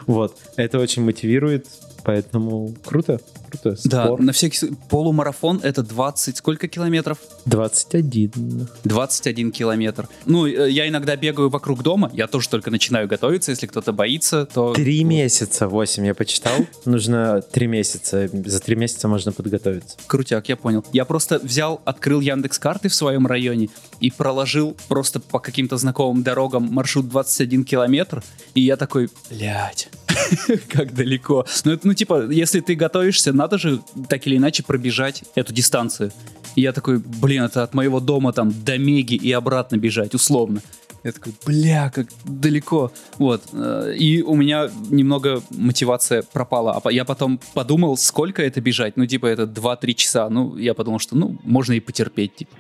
Вот. 0.07 0.37
Это 0.57 0.79
очень 0.79 1.03
мотивирует, 1.03 1.67
поэтому 2.09 2.75
круто. 2.87 3.21
Круто. 3.50 3.77
Да, 3.85 4.17
на 4.19 4.33
всякий. 4.33 4.71
Полумарафон 4.88 5.61
это 5.62 5.83
20, 5.83 6.38
сколько 6.38 6.67
километров? 6.67 7.19
21. 7.45 8.67
21 8.85 9.53
километр. 9.53 10.09
Ну, 10.25 10.47
э, 10.47 10.71
я 10.71 10.88
иногда 10.88 11.17
бегаю 11.17 11.50
вокруг 11.50 11.83
дома, 11.83 12.11
я 12.15 12.27
тоже 12.27 12.49
только 12.49 12.71
начинаю 12.71 13.09
готовиться, 13.09 13.50
если 13.50 13.67
кто-то 13.67 13.93
боится, 13.93 14.47
то... 14.47 14.73
Три 14.73 15.05
месяца, 15.05 15.69
8 15.69 16.07
я 16.07 16.15
почитал. 16.15 16.55
Нужно 16.87 17.43
три 17.43 17.67
месяца. 17.67 18.31
За 18.33 18.61
три 18.61 18.75
месяца 18.75 19.07
можно 19.07 19.33
подготовиться. 19.33 19.99
Крутяк, 20.07 20.49
я 20.49 20.57
понял. 20.57 20.83
Я 20.95 21.05
просто 21.05 21.38
взял, 21.43 21.83
открыл 21.85 22.21
Яндекс 22.21 22.59
карты 22.59 22.88
в 22.88 22.95
своем 22.95 23.27
районе 23.27 23.69
и 24.00 24.11
проложил 24.11 24.75
просто 24.88 25.21
по 25.21 25.41
каким-то 25.41 25.77
знакомым 25.77 26.23
дорогам 26.23 26.73
маршрут 26.73 27.07
21 27.11 27.65
километр, 27.65 28.23
и 28.55 28.62
я 28.62 28.79
такой, 28.79 29.11
блядь, 29.29 29.91
как 30.69 30.95
далеко. 30.95 31.47
Ну, 31.65 31.73
это, 31.73 31.87
ну, 31.87 31.95
типа, 31.95 32.31
если 32.31 32.61
ты 32.61 32.75
готовишься, 32.75 33.33
надо 33.33 33.59
же 33.59 33.81
так 34.09 34.27
или 34.27 34.37
иначе 34.37 34.63
пробежать 34.63 35.25
эту 35.35 35.53
дистанцию. 35.53 36.13
И 36.57 36.63
я 36.63 36.73
такой, 36.73 36.99
блин, 36.99 37.45
это 37.45 37.63
от 37.63 37.75
моего 37.75 38.01
дома 38.01 38.33
там 38.33 38.53
до 38.65 38.79
Меги 38.79 39.15
и 39.15 39.33
обратно 39.33 39.77
бежать, 39.77 40.15
условно. 40.15 40.63
Я 41.05 41.13
такой, 41.13 41.33
бля, 41.47 41.91
как 41.95 42.09
далеко. 42.25 42.93
Вот. 43.19 43.43
э, 43.53 43.95
И 43.97 44.23
у 44.23 44.35
меня 44.35 44.69
немного 44.91 45.43
мотивация 45.51 46.23
пропала. 46.23 46.81
А 46.83 46.91
я 46.91 47.05
потом 47.05 47.41
подумал, 47.55 47.97
сколько 47.97 48.43
это 48.43 48.61
бежать. 48.61 48.97
Ну, 48.97 49.07
типа, 49.07 49.27
это 49.27 49.45
2-3 49.45 49.95
часа. 49.95 50.29
Ну, 50.29 50.57
я 50.57 50.75
подумал, 50.75 50.99
что, 50.99 51.17
ну, 51.17 51.39
можно 51.45 51.75
и 51.75 51.81
потерпеть, 51.81 52.35
типа. 52.35 52.57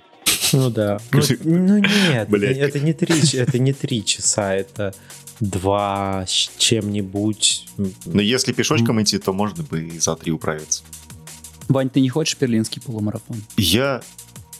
Ну 0.52 0.70
да. 0.70 1.00
Ну, 1.12 1.22
ну 1.44 1.78
нет, 1.78 2.28
Блядь. 2.30 2.56
это 2.56 2.80
не 2.80 2.92
три, 2.92 3.14
это 3.38 3.58
не 3.58 3.72
три 3.72 4.04
часа, 4.04 4.54
это 4.54 4.94
два 5.40 6.24
с 6.26 6.50
чем-нибудь. 6.58 7.68
Но 8.06 8.20
если 8.20 8.52
пешочком 8.52 9.00
идти, 9.02 9.18
то 9.18 9.32
можно 9.32 9.62
бы 9.62 9.84
и 9.84 9.98
за 9.98 10.16
три 10.16 10.32
управиться. 10.32 10.82
Вань, 11.68 11.90
ты 11.90 12.00
не 12.00 12.08
хочешь 12.08 12.36
берлинский 12.40 12.80
полумарафон? 12.80 13.42
Я... 13.56 14.02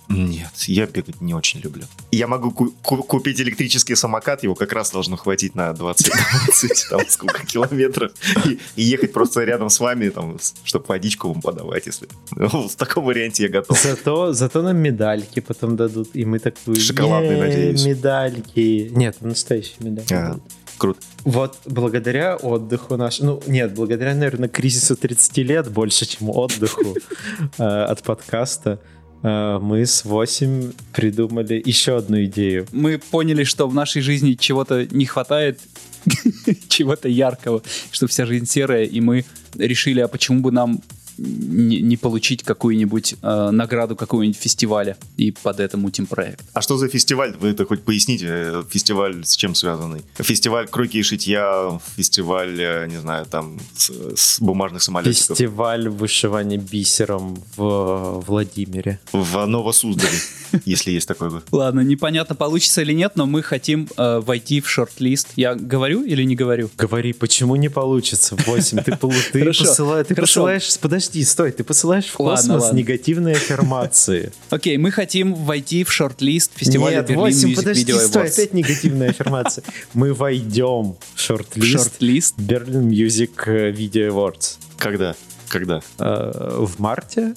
Нет, 0.08 0.52
я 0.66 0.86
бегать 0.86 1.20
не 1.20 1.34
очень 1.34 1.60
люблю. 1.60 1.84
Я 2.10 2.26
могу 2.26 2.50
ку- 2.50 2.72
ку- 2.82 3.02
купить 3.02 3.40
электрический 3.40 3.94
самокат, 3.94 4.42
его 4.42 4.54
как 4.54 4.72
раз 4.72 4.90
должно 4.90 5.16
хватить 5.16 5.54
на 5.54 5.72
20, 5.72 6.12
20 6.46 6.86
там 6.90 7.00
сколько 7.08 7.46
километров, 7.46 8.12
и, 8.46 8.58
и 8.76 8.82
ехать 8.82 9.12
просто 9.12 9.44
рядом 9.44 9.68
с 9.68 9.80
вами, 9.80 10.08
там, 10.08 10.38
чтобы 10.64 10.86
водичку 10.88 11.28
вам 11.28 11.42
подавать, 11.42 11.86
если... 11.86 12.08
Ну, 12.36 12.68
в 12.68 12.74
таком 12.76 13.04
варианте 13.04 13.42
я 13.44 13.48
готов. 13.50 13.80
Зато, 13.82 14.32
зато 14.32 14.62
нам 14.62 14.78
медальки 14.78 15.40
потом 15.40 15.76
дадут, 15.76 16.08
и 16.14 16.24
мы 16.24 16.38
такие... 16.38 16.80
Шоколадные, 16.80 17.32
«Е, 17.32 17.38
надеюсь». 17.38 17.84
Медальки. 17.84 18.88
Нет, 18.90 19.16
настоящие 19.20 19.76
медальки. 19.80 20.14
А. 20.14 20.38
Круто. 20.78 21.00
Вот 21.24 21.58
благодаря 21.66 22.36
отдыху 22.36 22.96
наш, 22.96 23.18
ну 23.20 23.42
нет, 23.46 23.74
благодаря, 23.74 24.14
наверное, 24.14 24.48
кризису 24.48 24.96
30 24.96 25.38
лет 25.38 25.68
больше, 25.70 26.06
чем 26.06 26.30
отдыху 26.30 26.94
э, 27.58 27.62
от 27.64 28.02
подкаста, 28.04 28.78
мы 29.22 29.84
с 29.84 30.04
8 30.04 30.72
придумали 30.92 31.60
еще 31.64 31.96
одну 31.96 32.22
идею. 32.24 32.66
Мы 32.72 32.98
поняли, 32.98 33.44
что 33.44 33.68
в 33.68 33.74
нашей 33.74 34.02
жизни 34.02 34.34
чего-то 34.34 34.86
не 34.90 35.06
хватает, 35.06 35.60
чего-то 36.68 37.08
яркого, 37.08 37.62
что 37.90 38.06
вся 38.06 38.26
жизнь 38.26 38.46
серая, 38.46 38.84
и 38.84 39.00
мы 39.00 39.24
решили, 39.54 40.00
а 40.00 40.08
почему 40.08 40.40
бы 40.40 40.52
нам 40.52 40.80
не, 41.18 41.80
не 41.80 41.96
получить 41.96 42.42
какую-нибудь 42.42 43.16
э, 43.22 43.50
награду 43.50 43.96
какого-нибудь 43.96 44.38
фестиваля 44.38 44.96
и 45.16 45.30
под 45.32 45.60
это 45.60 45.76
мутим 45.76 46.06
проект. 46.06 46.44
А 46.52 46.60
что 46.62 46.76
за 46.78 46.88
фестиваль? 46.88 47.36
Вы 47.40 47.48
это 47.50 47.64
хоть 47.66 47.82
поясните. 47.82 48.26
э, 48.28 48.62
Фестиваль 48.70 49.24
с 49.24 49.36
чем 49.36 49.54
связанный? 49.54 50.02
Фестиваль 50.16 50.68
кройки 50.68 50.98
и 50.98 51.02
шитья, 51.02 51.80
фестиваль, 51.96 52.56
э, 52.60 52.86
не 52.88 53.00
знаю, 53.00 53.26
там, 53.26 53.58
с, 53.76 53.90
с 54.16 54.40
бумажных 54.40 54.82
самолетиков. 54.82 55.36
Фестиваль 55.36 55.88
вышивания 55.88 56.58
бисером 56.58 57.42
в 57.56 58.22
Владимире. 58.26 59.00
В 59.12 59.44
Новосуздале, 59.46 60.18
если 60.64 60.92
есть 60.92 61.08
такой 61.08 61.30
бы. 61.30 61.42
Ладно, 61.50 61.80
непонятно, 61.80 62.34
получится 62.34 62.82
или 62.82 62.92
нет, 62.92 63.12
но 63.16 63.26
мы 63.26 63.42
хотим 63.42 63.88
э, 63.96 64.20
войти 64.20 64.60
в 64.60 64.68
шорт-лист. 64.68 65.28
Я 65.36 65.54
говорю 65.54 66.02
или 66.04 66.22
не 66.22 66.36
говорю? 66.36 66.70
Говори, 66.78 67.12
почему 67.12 67.56
не 67.56 67.68
получится? 67.68 68.36
8. 68.46 68.82
Ты, 68.82 68.96
пол- 68.96 69.12
ты, 69.32 69.44
посылаешь... 70.14 70.78
Подожди, 70.78 71.07
стой, 71.24 71.52
ты 71.52 71.64
посылаешь 71.64 72.06
в 72.06 72.18
Ладно, 72.20 72.36
космос 72.36 72.62
ладно. 72.64 72.78
негативные 72.78 73.36
аффирмации. 73.36 74.32
Окей, 74.50 74.76
мы 74.78 74.90
хотим 74.90 75.34
войти 75.34 75.84
в 75.84 75.92
шорт-лист 75.92 76.52
фестиваля 76.54 76.98
Нет, 76.98 77.10
Berlin 77.10 77.16
8, 77.16 77.48
Music 77.50 77.56
подожди, 77.56 77.92
Video 77.92 77.98
стой, 77.98 78.24
Awards. 78.24 78.32
опять 78.32 78.54
негативная 78.54 79.10
аффирмация. 79.10 79.64
Мы 79.94 80.14
войдем 80.14 80.96
в 81.14 81.20
шорт-лист 81.20 81.72
Шорт-лист. 81.84 82.36
Berlin 82.38 82.88
Music 82.88 83.30
э, 83.46 83.72
Video 83.72 84.10
Awards. 84.10 84.56
Когда? 84.78 85.14
Когда? 85.48 85.80
Э, 85.98 86.64
В 86.64 86.78
марте? 86.78 87.34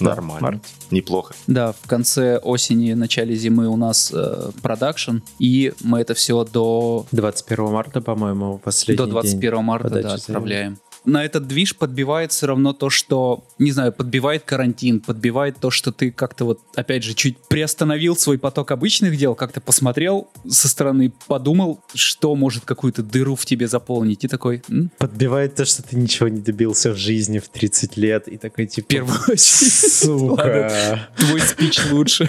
Нормально. 0.00 0.40
март. 0.42 0.62
Неплохо. 0.90 1.34
Да, 1.46 1.72
в 1.72 1.88
конце 1.88 2.38
осени, 2.38 2.92
начале 2.92 3.34
зимы 3.34 3.66
у 3.68 3.76
нас 3.76 4.12
э, 4.14 4.50
продакшн, 4.62 5.18
и 5.38 5.72
мы 5.82 6.00
это 6.00 6.14
все 6.14 6.44
до, 6.44 7.06
21 7.12 7.64
марта, 7.66 8.00
по-моему, 8.00 8.58
последний 8.58 8.98
до 8.98 9.06
21 9.06 9.40
день 9.40 9.60
марта 9.62 9.88
да, 10.02 10.14
отправляем. 10.14 10.78
На 11.06 11.24
этот 11.24 11.46
движ 11.46 11.76
подбивает 11.76 12.32
все 12.32 12.48
равно 12.48 12.72
то, 12.72 12.90
что, 12.90 13.44
не 13.60 13.70
знаю, 13.70 13.92
подбивает 13.92 14.42
карантин, 14.42 15.00
подбивает 15.00 15.56
то, 15.60 15.70
что 15.70 15.92
ты 15.92 16.10
как-то 16.10 16.44
вот, 16.44 16.60
опять 16.74 17.04
же, 17.04 17.14
чуть 17.14 17.38
приостановил 17.48 18.16
свой 18.16 18.38
поток 18.38 18.72
обычных 18.72 19.16
дел, 19.16 19.36
как-то 19.36 19.60
посмотрел 19.60 20.28
со 20.48 20.66
стороны, 20.68 21.12
подумал, 21.28 21.80
что 21.94 22.34
может 22.34 22.64
какую-то 22.64 23.04
дыру 23.04 23.36
в 23.36 23.46
тебе 23.46 23.68
заполнить, 23.68 24.24
и 24.24 24.28
такой, 24.28 24.64
м, 24.68 24.90
Подбивает 24.98 25.54
то, 25.54 25.64
что 25.64 25.84
ты 25.84 25.96
ничего 25.96 26.28
не 26.28 26.40
добился 26.40 26.90
в 26.92 26.96
жизни 26.96 27.38
в 27.38 27.48
30 27.48 27.96
лет, 27.96 28.26
и 28.26 28.36
такой 28.36 28.66
типа... 28.66 28.88
первую 28.88 29.20
очередь, 29.28 29.38
Сука. 29.40 31.08
твой 31.16 31.40
спич 31.40 31.80
лучше. 31.92 32.28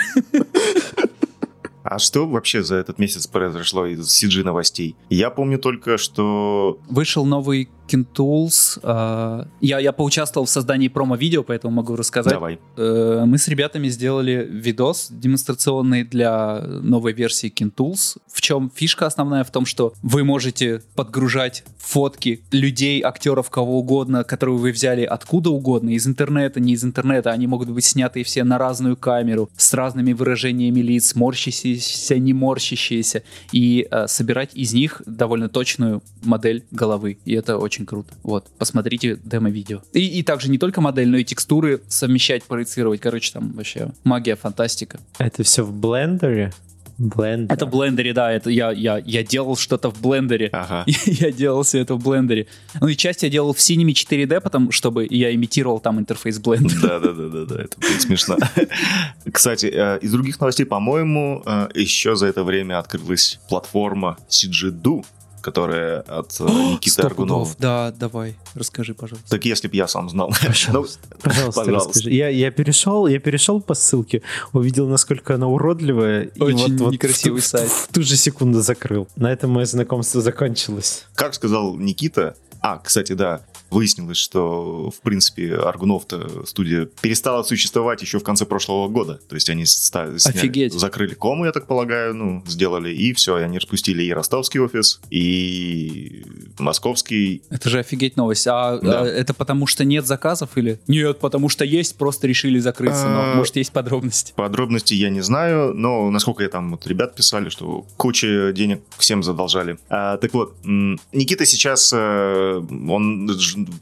А 1.90 2.00
что 2.00 2.28
вообще 2.28 2.64
за 2.64 2.76
этот 2.76 3.00
месяц 3.00 3.28
произошло 3.28 3.86
из 3.86 4.08
CG 4.08 4.44
новостей? 4.44 4.98
Я 5.10 5.30
помню 5.30 5.58
только, 5.58 5.98
что... 5.98 6.80
Вышел 6.90 7.26
новый 7.26 7.70
Kintools. 7.88 8.80
а, 8.84 9.48
Я, 9.62 9.80
я 9.80 9.92
поучаствовал 9.92 10.46
в 10.46 10.50
создании 10.50 10.88
промо-видео, 10.88 11.44
поэтому 11.44 11.74
могу 11.76 11.96
рассказать. 11.96 12.34
Давай. 12.34 12.60
Э, 12.76 13.24
Мы 13.26 13.38
с 13.38 13.48
ребятами 13.48 13.88
сделали 13.90 14.48
видос 14.50 15.08
демонстрационный 15.10 16.04
для 16.04 16.62
новой 16.62 17.14
версии 17.14 17.52
Kintools. 17.54 18.18
В 18.32 18.42
чем 18.42 18.72
фишка 18.74 19.06
основная? 19.06 19.44
В 19.44 19.52
том, 19.52 19.66
что 19.66 19.94
вы 20.02 20.24
можете 20.24 20.82
подгружать 20.96 21.64
фотки 21.78 22.42
людей, 22.52 23.02
актеров, 23.02 23.50
кого 23.50 23.80
угодно, 23.80 24.24
которые 24.24 24.58
вы 24.58 24.72
взяли 24.72 25.04
откуда 25.04 25.50
угодно, 25.50 25.92
из 25.92 26.06
интернета, 26.08 26.60
не 26.60 26.74
из 26.74 26.84
интернета. 26.84 27.32
Они 27.32 27.48
могут 27.48 27.70
быть 27.70 27.86
сняты 27.86 28.24
все 28.24 28.44
на 28.44 28.58
разную 28.58 28.98
камеру, 28.98 29.50
с 29.56 29.74
разными 29.74 30.14
выражениями 30.14 30.82
лиц, 30.82 31.16
морщащиеся, 31.16 32.18
не 32.20 32.34
морщащиеся, 32.34 33.24
и 33.52 33.88
э, 33.90 34.08
собирать 34.08 34.50
из 34.54 34.74
них 34.74 35.02
довольно 35.06 35.50
точную 35.50 36.02
модель 36.24 36.66
головы. 36.72 37.18
И 37.26 37.34
это 37.34 37.58
очень 37.58 37.77
круто. 37.86 38.14
Вот, 38.24 38.50
посмотрите 38.58 39.20
демо-видео. 39.24 39.82
И, 39.94 40.20
и 40.20 40.24
также 40.24 40.50
не 40.50 40.58
только 40.58 40.82
модель, 40.82 41.10
но 41.10 41.18
и 41.18 41.24
текстуры 41.24 41.82
совмещать, 41.88 42.44
проецировать. 42.44 43.02
Короче, 43.02 43.32
там 43.34 43.52
вообще 43.54 43.92
магия, 44.04 44.36
фантастика. 44.36 45.00
Это 45.20 45.44
все 45.44 45.64
в 45.64 45.74
блендере? 45.74 46.52
Блендер. 46.98 47.56
Это 47.56 47.66
в 47.68 47.70
блендере, 47.70 48.12
да, 48.14 48.32
это 48.32 48.50
я, 48.50 48.72
я, 48.72 48.98
я 48.98 49.24
делал 49.24 49.56
что-то 49.56 49.92
в 49.92 50.02
блендере. 50.02 50.50
Ага. 50.52 50.84
Я 51.06 51.32
делал 51.32 51.64
все 51.64 51.80
это 51.80 51.94
в 51.94 52.04
блендере. 52.04 52.48
Ну 52.82 52.88
и 52.88 52.96
часть 52.96 53.24
я 53.24 53.30
делал 53.30 53.54
в 53.54 53.58
Cinema 53.58 53.92
4D, 53.92 54.42
потому 54.42 54.72
чтобы 54.72 55.08
я 55.10 55.34
имитировал 55.34 55.80
там 55.80 56.00
интерфейс 56.00 56.40
блендера. 56.40 56.80
Да, 56.82 57.00
да, 57.00 57.14
да, 57.14 57.28
да, 57.30 57.46
да, 57.46 57.62
это 57.62 57.78
будет 57.80 58.02
смешно. 58.02 58.38
Кстати, 59.32 59.68
э, 59.68 60.00
из 60.02 60.12
других 60.12 60.40
новостей, 60.40 60.66
по-моему, 60.66 61.44
э, 61.46 61.70
еще 61.76 62.16
за 62.16 62.28
это 62.28 62.44
время 62.44 62.80
открылась 62.80 63.40
платформа 63.48 64.18
CGDU, 64.28 65.06
которая 65.48 66.02
от 66.02 66.36
э, 66.42 66.44
Никиты 66.44 66.92
Сто 66.92 67.06
Аргунова. 67.08 67.48
Да, 67.58 67.94
давай, 67.98 68.36
расскажи, 68.54 68.94
пожалуйста. 68.94 69.30
Так 69.30 69.46
если 69.46 69.70
бы 69.70 69.78
я 69.78 69.88
сам 69.88 70.10
знал. 70.10 70.34
Пожалуйста. 70.46 71.00
Ну, 71.10 71.18
Пожалуйста, 71.22 71.62
Пожалуйста. 71.62 71.90
расскажи. 71.90 72.10
Я, 72.12 72.28
я 72.28 72.52
перешел, 72.52 73.08
я 73.08 73.18
перешел 73.20 73.62
по 73.62 73.74
ссылке, 73.74 74.24
увидел, 74.52 74.90
насколько 74.90 75.36
она 75.36 75.48
уродливая, 75.48 76.24
и 76.24 76.42
Очень 76.42 76.74
вот, 76.74 76.82
вот 76.82 76.92
некрасивый 76.92 77.40
в, 77.40 77.46
ту- 77.46 77.50
сайт. 77.50 77.70
В, 77.70 77.88
ту 77.94 78.02
же 78.04 78.18
секунду 78.18 78.60
закрыл. 78.62 79.08
На 79.16 79.32
этом 79.32 79.52
мое 79.52 79.64
знакомство 79.64 80.20
закончилось. 80.22 81.06
Как 81.16 81.34
сказал 81.34 81.76
Никита, 81.78 82.36
а, 82.60 82.80
кстати, 82.80 83.14
да, 83.14 83.40
выяснилось, 83.70 84.18
что, 84.18 84.90
в 84.92 85.00
принципе, 85.02 85.56
Аргунов-то 85.56 86.46
студия 86.46 86.88
перестала 87.02 87.44
существовать 87.44 88.02
еще 88.02 88.20
в 88.20 88.24
конце 88.24 88.46
прошлого 88.46 88.88
года. 88.88 89.20
То 89.28 89.36
есть 89.36 89.50
они 89.50 89.66
ста- 89.66 90.18
сняли- 90.18 90.38
Офигеть. 90.38 90.74
закрыли 90.74 91.14
кому, 91.14 91.46
я 91.46 91.52
так 91.52 91.68
полагаю, 91.68 92.14
ну, 92.16 92.44
сделали, 92.48 92.94
и 92.94 93.14
все, 93.14 93.38
и 93.40 93.44
они 93.44 93.58
распустили 93.58 94.04
и 94.04 94.12
ростовский 94.14 94.60
офис, 94.60 95.00
и 95.10 96.24
московский. 96.60 97.42
Это 97.50 97.70
же 97.70 97.80
офигеть 97.80 98.18
новость. 98.18 98.48
А, 98.48 98.78
Да. 98.80 99.02
а 99.02 99.06
это 99.06 99.34
потому 99.34 99.68
что 99.68 99.84
нет 99.86 100.06
заказов 100.06 100.58
или? 100.58 100.80
Нет, 100.88 101.20
потому 101.20 101.50
что 101.50 101.66
есть, 101.66 101.98
просто 101.98 102.28
решили 102.28 102.60
закрыться. 102.60 103.08
Но 103.08 103.22
А, 103.32 103.36
может 103.36 103.56
есть 103.56 103.72
подробности. 103.72 104.34
Подробности 104.36 104.94
я 104.94 105.10
не 105.10 105.22
знаю, 105.22 105.74
но 105.74 106.10
насколько 106.12 106.44
я 106.44 106.50
там 106.50 106.72
вот 106.72 106.86
ребят 106.88 107.16
писали, 107.16 107.50
что 107.50 107.86
куча 107.98 108.52
денег 108.54 108.82
всем 108.98 109.24
задолжали. 109.24 109.78
А, 109.90 110.18
так 110.18 110.34
вот, 110.34 110.56
Никита 110.64 111.46
сейчас, 111.46 111.92
э, 111.94 112.62
он 112.90 113.28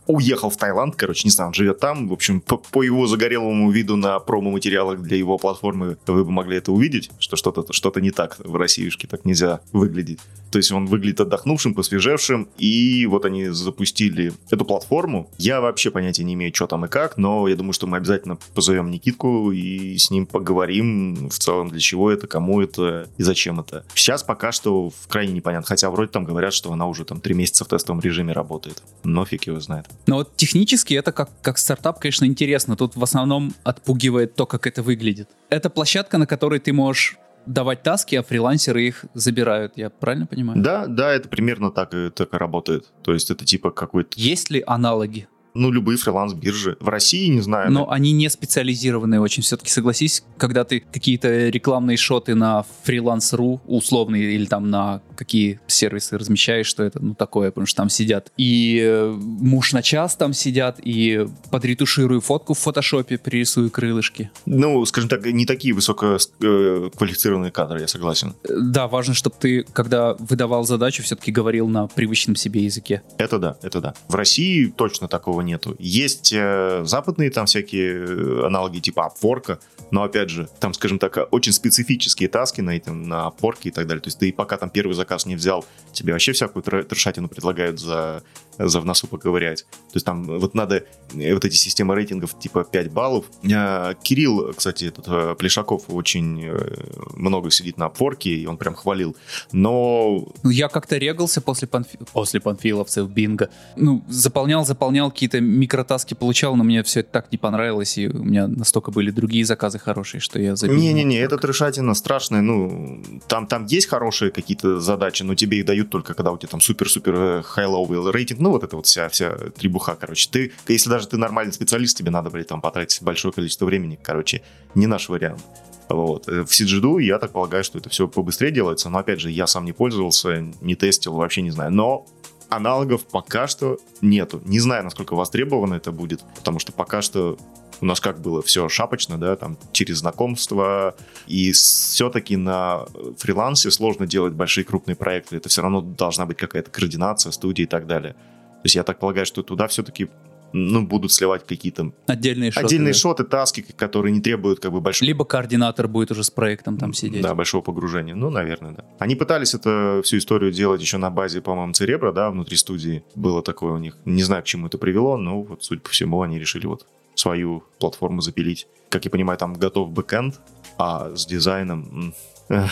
уехал 0.07 0.49
в 0.49 0.57
Таиланд, 0.57 0.95
короче, 0.95 1.21
не 1.25 1.31
знаю, 1.31 1.49
он 1.49 1.53
живет 1.53 1.79
там. 1.79 2.07
В 2.07 2.13
общем, 2.13 2.41
по, 2.41 2.57
по 2.57 2.83
его 2.83 3.07
загорелому 3.07 3.71
виду 3.71 3.95
на 3.95 4.19
промо-материалах 4.19 5.01
для 5.01 5.17
его 5.17 5.37
платформы 5.37 5.97
вы 6.07 6.25
бы 6.25 6.31
могли 6.31 6.57
это 6.57 6.71
увидеть, 6.71 7.11
что 7.19 7.35
что-то 7.35 7.71
что 7.73 7.91
не 7.99 8.11
так 8.11 8.37
в 8.39 8.55
Россиюшке, 8.55 9.07
так 9.07 9.25
нельзя 9.25 9.61
выглядеть. 9.71 10.19
То 10.51 10.57
есть 10.57 10.71
он 10.71 10.85
выглядит 10.85 11.21
отдохнувшим, 11.21 11.73
посвежевшим, 11.73 12.47
и 12.57 13.05
вот 13.07 13.25
они 13.25 13.49
запустили 13.49 14.33
эту 14.49 14.63
платформу. 14.63 15.29
Я 15.37 15.59
вообще 15.59 15.91
понятия 15.91 16.23
не 16.23 16.33
имею, 16.33 16.53
что 16.55 16.67
там 16.67 16.85
и 16.85 16.87
как, 16.87 17.17
но 17.17 17.47
я 17.47 17.55
думаю, 17.55 17.73
что 17.73 17.87
мы 17.87 17.97
обязательно 17.97 18.37
позовем 18.53 18.89
Никитку 18.89 19.51
и 19.51 19.97
с 19.97 20.11
ним 20.11 20.25
поговорим 20.25 21.29
в 21.29 21.37
целом, 21.39 21.69
для 21.69 21.79
чего 21.79 22.11
это, 22.11 22.27
кому 22.27 22.61
это 22.61 23.09
и 23.17 23.23
зачем 23.23 23.59
это. 23.59 23.85
Сейчас 23.95 24.23
пока 24.23 24.51
что 24.51 24.91
крайне 25.09 25.33
непонятно, 25.33 25.67
хотя 25.67 25.89
вроде 25.89 26.11
там 26.11 26.23
говорят, 26.23 26.53
что 26.53 26.71
она 26.71 26.87
уже 26.87 27.03
там 27.05 27.19
три 27.19 27.33
месяца 27.33 27.65
в 27.65 27.67
тестовом 27.67 27.99
режиме 27.99 28.33
работает, 28.33 28.81
но 29.03 29.25
фиг 29.25 29.47
его 29.47 29.59
знает. 29.65 29.85
Но 30.07 30.15
вот 30.15 30.35
технически 30.35 30.93
это 30.93 31.11
как, 31.11 31.29
как 31.41 31.57
стартап, 31.57 31.99
конечно, 31.99 32.25
интересно. 32.25 32.75
Тут 32.75 32.95
в 32.95 33.03
основном 33.03 33.53
отпугивает 33.63 34.35
то, 34.35 34.45
как 34.45 34.67
это 34.67 34.81
выглядит. 34.81 35.29
Это 35.49 35.69
площадка, 35.69 36.17
на 36.17 36.25
которой 36.25 36.59
ты 36.59 36.73
можешь 36.73 37.17
давать 37.45 37.83
таски, 37.83 38.15
а 38.15 38.23
фрилансеры 38.23 38.87
их 38.87 39.05
забирают. 39.13 39.73
Я 39.75 39.89
правильно 39.89 40.25
понимаю? 40.25 40.61
Да, 40.61 40.87
да, 40.87 41.11
это 41.11 41.29
примерно 41.29 41.71
так 41.71 41.93
так 42.15 42.33
и 42.33 42.37
работает. 42.37 42.91
То 43.03 43.13
есть 43.13 43.29
это 43.29 43.45
типа 43.45 43.71
какой-то, 43.71 44.11
Есть 44.15 44.49
ли 44.49 44.63
аналоги? 44.65 45.27
ну, 45.55 45.71
любые 45.71 45.97
фриланс-биржи. 45.97 46.75
В 46.79 46.89
России, 46.89 47.27
не 47.27 47.39
знаю, 47.41 47.71
Но 47.71 47.89
они 47.89 48.11
не 48.11 48.29
специализированные 48.29 49.21
очень. 49.21 49.41
Все-таки 49.41 49.71
согласись, 49.71 50.23
когда 50.37 50.65
ты 50.65 50.81
какие-то 50.81 51.47
рекламные 51.47 51.97
шоты 51.97 52.35
на 52.35 52.65
фриланс.ру 52.83 53.61
условные 53.65 54.33
или 54.33 54.45
там 54.45 54.69
на 54.69 55.01
какие 55.15 55.59
сервисы 55.67 56.17
размещаешь, 56.17 56.67
что 56.67 56.83
это 56.83 56.99
ну 57.01 57.15
такое, 57.15 57.49
потому 57.51 57.67
что 57.67 57.77
там 57.77 57.89
сидят 57.89 58.31
и 58.37 58.79
э, 58.83 59.11
муж 59.17 59.73
на 59.73 59.81
час 59.81 60.15
там 60.15 60.33
сидят, 60.33 60.79
и 60.83 61.27
подретуширую 61.51 62.21
фотку 62.21 62.53
в 62.53 62.59
фотошопе, 62.59 63.17
пририсую 63.17 63.69
крылышки. 63.71 64.31
ну, 64.45 64.85
скажем 64.85 65.09
так, 65.09 65.25
не 65.25 65.45
такие 65.45 65.73
высококвалифицированные 65.73 67.51
кадры, 67.51 67.81
я 67.81 67.87
согласен. 67.87 68.35
Э, 68.43 68.53
Да, 68.61 68.87
важно, 68.87 69.13
чтобы 69.13 69.35
ты, 69.39 69.63
когда 69.73 70.13
выдавал 70.15 70.63
задачу, 70.65 71.03
все-таки 71.03 71.31
говорил 71.31 71.67
на 71.67 71.87
привычном 71.87 72.35
себе 72.35 72.61
языке. 72.61 73.01
Это 73.17 73.39
да, 73.39 73.57
это 73.61 73.81
да. 73.81 73.93
В 74.07 74.15
России 74.15 74.67
точно 74.67 75.07
такого 75.07 75.41
нету. 75.41 75.75
Есть 75.79 76.33
э, 76.33 76.83
западные 76.85 77.29
там 77.29 77.45
всякие 77.45 78.05
э, 78.05 78.45
аналоги 78.45 78.79
типа 78.79 79.11
Upwork, 79.11 79.59
но 79.91 80.03
опять 80.03 80.29
же, 80.29 80.49
там, 80.59 80.73
скажем 80.73 80.99
так, 80.99 81.17
очень 81.31 81.51
специфические 81.53 82.29
таски 82.29 82.61
на 82.61 82.75
этом, 82.75 83.03
на 83.03 83.27
Upwork 83.27 83.59
и 83.63 83.71
так 83.71 83.87
далее. 83.87 84.01
То 84.01 84.07
есть 84.07 84.19
ты 84.19 84.31
пока 84.33 84.57
там 84.57 84.69
первый 84.69 84.93
заказ 85.05 85.25
не 85.25 85.35
взял, 85.35 85.63
тебе 85.93 86.13
вообще 86.13 86.31
всякую 86.31 86.63
тр- 86.63 86.83
трешатину 86.83 87.27
предлагают 87.27 87.79
за, 87.79 88.23
за 88.57 88.79
в 88.79 88.85
носу 88.85 89.07
поковырять. 89.07 89.63
То 89.63 89.95
есть 89.95 90.05
там 90.05 90.23
вот 90.23 90.55
надо 90.55 90.83
э, 91.13 91.33
вот 91.33 91.45
эти 91.45 91.55
системы 91.55 91.95
рейтингов 91.95 92.37
типа 92.39 92.63
5 92.63 92.91
баллов. 92.91 93.25
Э, 93.43 93.93
Кирилл, 94.03 94.53
кстати, 94.53 94.85
этот 94.85 95.07
э, 95.07 95.35
Плешаков 95.35 95.83
очень 95.87 96.43
э, 96.43 96.75
много 97.15 97.51
сидит 97.51 97.77
на 97.77 97.85
Upwork, 97.87 98.23
и 98.23 98.45
он 98.47 98.57
прям 98.57 98.75
хвалил. 98.75 99.15
Но 99.51 100.25
Ну, 100.43 100.49
Я 100.49 100.67
как-то 100.67 100.97
регался 100.97 101.41
после, 101.41 101.67
панфи... 101.67 101.97
после 102.13 102.39
панфиловцев 102.39 103.09
бинго. 103.09 103.49
Ну, 103.75 104.03
заполнял, 104.09 104.65
заполнял, 104.65 105.11
какие-то 105.11 105.39
микротаски 105.41 106.13
получал, 106.13 106.55
но 106.55 106.63
мне 106.63 106.81
все 106.83 107.01
это 107.01 107.09
так 107.11 107.31
не 107.31 107.37
понравилось, 107.37 107.97
и 107.97 108.07
у 108.07 108.23
меня 108.23 108.47
настолько 108.47 108.91
были 108.91 109.11
другие 109.11 109.45
заказы 109.45 109.79
хорошие, 109.79 110.19
что 110.21 110.39
я 110.39 110.55
забил. 110.55 110.77
Не-не-не, 110.77 111.17
это 111.17 111.37
трешатина 111.37 111.93
страшная. 111.93 112.41
Ну, 112.41 113.01
там, 113.27 113.47
там 113.47 113.65
есть 113.65 113.87
хорошие 113.87 114.31
какие-то 114.31 114.79
задачи, 114.95 115.23
но 115.23 115.35
тебе 115.35 115.59
их 115.59 115.65
дают 115.65 115.89
только 115.89 116.13
когда 116.13 116.31
у 116.31 116.37
тебя 116.37 116.49
там 116.49 116.61
супер-супер 116.61 117.13
э, 117.15 117.43
high-level 117.55 118.11
рейтинг. 118.11 118.39
Ну, 118.39 118.49
вот 118.51 118.63
это 118.63 118.75
вот 118.75 118.85
вся, 118.85 119.07
вся 119.09 119.35
требуха, 119.57 119.95
короче. 119.95 120.29
Ты, 120.31 120.51
если 120.67 120.89
даже 120.89 121.07
ты 121.07 121.17
нормальный 121.17 121.53
специалист, 121.53 121.97
тебе 121.97 122.11
надо, 122.11 122.29
блядь, 122.29 122.47
там 122.47 122.61
потратить 122.61 123.01
большое 123.01 123.33
количество 123.33 123.65
времени. 123.65 123.99
Короче, 124.01 124.41
не 124.73 124.87
наш 124.87 125.09
вариант. 125.09 125.41
Вот. 125.89 126.27
Э, 126.27 126.43
В 126.43 126.49
CGDU 126.49 127.01
я 127.01 127.19
так 127.19 127.31
полагаю, 127.31 127.63
что 127.63 127.77
это 127.77 127.89
все 127.89 128.07
побыстрее 128.07 128.51
делается, 128.51 128.89
но 128.89 128.97
опять 128.97 129.19
же, 129.19 129.29
я 129.29 129.47
сам 129.47 129.65
не 129.65 129.73
пользовался, 129.73 130.45
не 130.61 130.75
тестил, 130.75 131.13
вообще 131.13 131.41
не 131.41 131.51
знаю. 131.51 131.71
Но 131.71 132.05
аналогов 132.49 133.05
пока 133.05 133.47
что 133.47 133.77
нету. 134.01 134.41
Не 134.45 134.59
знаю, 134.59 134.83
насколько 134.83 135.15
востребовано 135.15 135.75
это 135.75 135.91
будет, 135.91 136.23
потому 136.35 136.59
что 136.59 136.71
пока 136.71 137.01
что 137.01 137.37
у 137.81 137.85
нас 137.85 137.99
как 137.99 138.19
было 138.21 138.41
все 138.41 138.69
шапочно, 138.69 139.17
да, 139.17 139.35
там 139.35 139.57
через 139.71 139.97
знакомства, 139.97 140.95
и 141.27 141.51
все-таки 141.51 142.35
на 142.37 142.85
фрилансе 143.17 143.71
сложно 143.71 144.07
делать 144.07 144.33
большие 144.33 144.63
крупные 144.63 144.95
проекты, 144.95 145.37
это 145.37 145.49
все 145.49 145.61
равно 145.61 145.81
должна 145.81 146.25
быть 146.25 146.37
какая-то 146.37 146.71
координация 146.71 147.31
студии 147.31 147.63
и 147.63 147.67
так 147.67 147.87
далее. 147.87 148.13
То 148.13 148.61
есть 148.65 148.75
я 148.75 148.83
так 148.83 148.99
полагаю, 148.99 149.25
что 149.25 149.43
туда 149.43 149.67
все-таки 149.67 150.09
ну, 150.53 150.87
будут 150.87 151.11
сливать 151.11 151.45
какие-то 151.45 151.91
Отдельные 152.07 152.51
шоты. 152.51 152.65
отдельные 152.65 152.93
да. 152.93 152.99
шоты, 152.99 153.23
таски, 153.25 153.61
которые 153.61 154.13
не 154.13 154.21
требуют 154.21 154.61
как 154.61 154.71
бы 154.71 154.79
большого 154.79 155.05
Либо 155.05 155.25
координатор 155.25 155.87
будет 155.87 156.11
уже 156.11 156.23
с 156.23 156.31
проектом 156.31 156.77
там 156.77 156.93
сидеть. 156.93 157.21
да, 157.21 157.35
большого 157.35 157.61
погружения. 157.61 158.15
Ну, 158.15 158.29
наверное, 158.29 158.71
да. 158.71 158.85
Они 158.97 159.15
пытались 159.15 159.53
это 159.53 160.01
всю 160.03 160.17
историю 160.17 160.51
делать 160.51 160.81
еще 160.81 160.97
на 160.97 161.09
базе, 161.09 161.41
по-моему, 161.41 161.73
Церебра, 161.73 162.13
да, 162.13 162.31
внутри 162.31 162.55
студии. 162.55 163.03
Было 163.15 163.41
такое 163.41 163.73
у 163.73 163.77
них. 163.77 163.97
Не 164.05 164.23
знаю, 164.23 164.43
к 164.43 164.45
чему 164.45 164.67
это 164.67 164.77
привело, 164.77 165.17
но 165.17 165.43
вот, 165.43 165.63
судя 165.63 165.81
по 165.81 165.89
всему, 165.89 166.21
они 166.21 166.39
решили 166.39 166.65
вот 166.67 166.85
свою 167.15 167.63
платформу 167.79 168.21
запилить. 168.21 168.67
Как 168.89 169.05
я 169.05 169.11
понимаю, 169.11 169.37
там 169.39 169.53
готов 169.53 169.89
бэкэнд, 169.91 170.39
а 170.77 171.15
с 171.15 171.25
дизайном... 171.25 172.13
эх, 172.49 172.69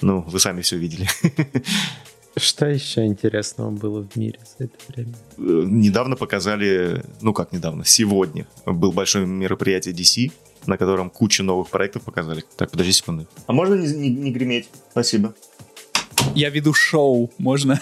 ну, 0.00 0.20
вы 0.22 0.40
сами 0.40 0.60
все 0.62 0.76
видели. 0.76 1.06
Что 2.38 2.66
еще 2.66 3.06
интересного 3.06 3.70
было 3.70 4.02
в 4.06 4.14
мире 4.16 4.38
за 4.58 4.64
это 4.66 4.74
время? 4.88 5.14
Э, 5.38 5.64
Недавно 5.66 6.16
показали, 6.16 7.02
ну 7.22 7.32
как 7.32 7.52
недавно, 7.52 7.84
сегодня 7.86 8.46
был 8.66 8.92
большое 8.92 9.26
мероприятие 9.26 9.94
DC, 9.94 10.30
на 10.66 10.76
котором 10.76 11.08
кучу 11.08 11.42
новых 11.42 11.70
проектов 11.70 12.02
показали. 12.02 12.44
Так, 12.56 12.70
подожди 12.70 12.92
секунду. 12.92 13.26
А 13.46 13.52
можно 13.54 13.74
не, 13.74 13.86
не- 13.88 14.10
не 14.10 14.30
греметь? 14.32 14.68
Спасибо. 14.90 15.34
Я 16.34 16.50
веду 16.50 16.74
шоу, 16.74 17.30
можно? 17.38 17.80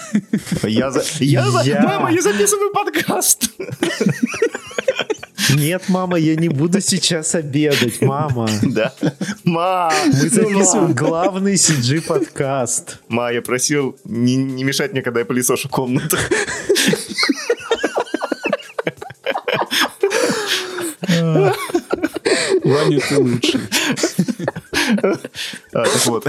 Я 0.62 0.92
за... 0.92 1.02
Я 1.18 1.50
за... 1.50 1.62
Я- 1.62 1.82
Мама, 1.82 2.12
я 2.12 2.22
записываю 2.22 2.72
подкаст! 2.72 3.50
Нет, 5.54 5.88
мама, 5.88 6.18
я 6.18 6.36
не 6.36 6.48
буду 6.48 6.80
сейчас 6.80 7.34
обедать, 7.34 8.00
мама. 8.00 8.48
Да. 8.62 8.92
Ма! 9.44 9.92
Мы 10.06 10.28
записываем 10.28 10.92
главный 10.92 11.54
CG-подкаст. 11.54 12.98
Ма, 13.08 13.32
я 13.32 13.42
просил 13.42 13.96
не, 14.04 14.36
не 14.36 14.64
мешать 14.64 14.92
мне, 14.92 15.02
когда 15.02 15.20
я 15.20 15.26
пылесошу 15.26 15.68
комнату. 15.68 16.16
Ваня, 22.64 23.00
ты 23.00 23.18
лучший. 23.18 23.60
А, 25.72 25.84
так 25.84 26.06
вот, 26.06 26.26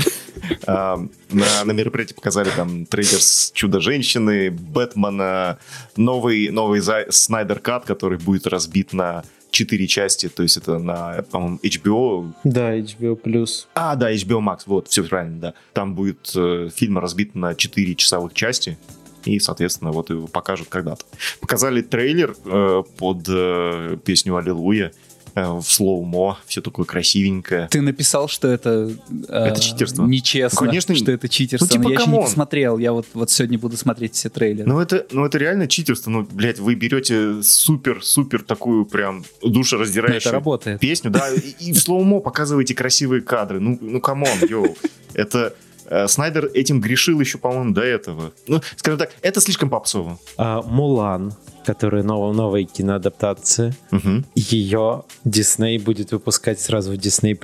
на, 0.65 0.97
на 1.29 1.71
мероприятии 1.71 2.13
показали 2.13 2.49
там 2.55 2.85
трейлер 2.85 3.21
с 3.21 3.51
Чудо-женщины, 3.53 4.51
Бэтмена, 4.51 5.57
новый, 5.95 6.49
новый 6.49 6.81
Снайдер 7.09 7.59
Кат, 7.59 7.85
который 7.85 8.17
будет 8.17 8.47
разбит 8.47 8.93
на 8.93 9.23
четыре 9.55 9.87
части, 9.87 10.27
то 10.27 10.43
есть 10.43 10.57
это 10.57 10.79
на, 10.79 11.23
по-моему, 11.31 11.59
HBO. 11.63 12.33
Да, 12.43 12.77
HBO+. 12.77 13.47
А, 13.73 13.95
да, 13.95 14.11
HBO 14.11 14.41
Max, 14.41 14.63
вот, 14.65 14.89
все 14.89 15.01
правильно, 15.03 15.39
да. 15.39 15.53
Там 15.71 15.95
будет 15.95 16.29
э, 16.35 16.69
фильм 16.75 16.97
разбит 16.97 17.35
на 17.35 17.55
четыре 17.55 17.95
часовых 17.95 18.33
части, 18.33 18.77
и, 19.23 19.39
соответственно, 19.39 19.91
вот 19.91 20.09
его 20.09 20.27
покажут 20.27 20.67
когда-то. 20.67 21.05
Показали 21.39 21.81
трейлер 21.81 22.35
э, 22.43 22.83
под 22.97 23.25
э, 23.29 23.97
песню 24.03 24.35
«Аллилуйя», 24.35 24.91
в 25.35 25.63
slow-mo, 25.63 26.39
все 26.45 26.61
такое 26.61 26.85
красивенькое. 26.85 27.67
Ты 27.69 27.81
написал, 27.81 28.29
что 28.29 28.47
это, 28.47 28.91
э, 29.27 29.45
Это 29.47 29.59
читерство. 29.59 30.05
Нечестно. 30.05 30.67
Конечно. 30.67 30.95
Что 30.95 31.11
это 31.11 31.27
читерство. 31.27 31.65
Ну, 31.65 31.71
типа, 31.71 31.83
но 31.83 31.89
я 31.89 31.99
еще 31.99 32.09
не 32.09 32.21
посмотрел. 32.21 32.77
Я 32.77 32.93
вот, 32.93 33.05
вот 33.13 33.29
сегодня 33.29 33.59
буду 33.59 33.75
смотреть 33.75 34.15
все 34.15 34.29
трейлеры. 34.29 34.67
Ну 34.67 34.79
это, 34.79 35.05
ну 35.11 35.25
это 35.25 35.37
реально 35.37 35.67
читерство. 35.67 36.09
Ну, 36.09 36.27
блядь, 36.31 36.59
вы 36.59 36.75
берете 36.75 37.43
супер-супер 37.43 38.43
такую 38.43 38.85
прям 38.85 39.25
душераздирающую 39.43 40.21
это 40.21 40.31
работает. 40.31 40.79
песню, 40.79 41.11
да, 41.11 41.29
и, 41.29 41.69
и 41.69 41.73
в 41.73 41.79
slow-mo 41.79 42.21
показываете 42.21 42.73
красивые 42.73 43.21
кадры. 43.21 43.59
Ну, 43.59 43.77
ну 43.81 43.99
come 43.99 44.22
on, 44.22 44.39
yo. 44.47 44.77
Это, 45.13 45.53
Э, 45.55 45.64
Снайдер 46.07 46.45
этим 46.53 46.81
грешил 46.81 47.19
еще, 47.19 47.37
по-моему, 47.37 47.73
до 47.73 47.81
этого. 47.81 48.31
Ну, 48.47 48.61
скажем 48.75 48.99
так, 48.99 49.11
это 49.21 49.41
слишком 49.41 49.69
попсово. 49.69 50.19
А, 50.37 50.61
Мулан, 50.61 51.33
которая 51.65 52.03
нов- 52.03 52.35
новая 52.35 52.63
киноадаптация, 52.63 53.75
Мгм. 53.91 54.25
ее 54.35 55.03
Дисней 55.23 55.77
будет 55.79 56.11
выпускать 56.11 56.59
сразу 56.59 56.91
в 56.91 56.95
Disney+, 56.95 57.35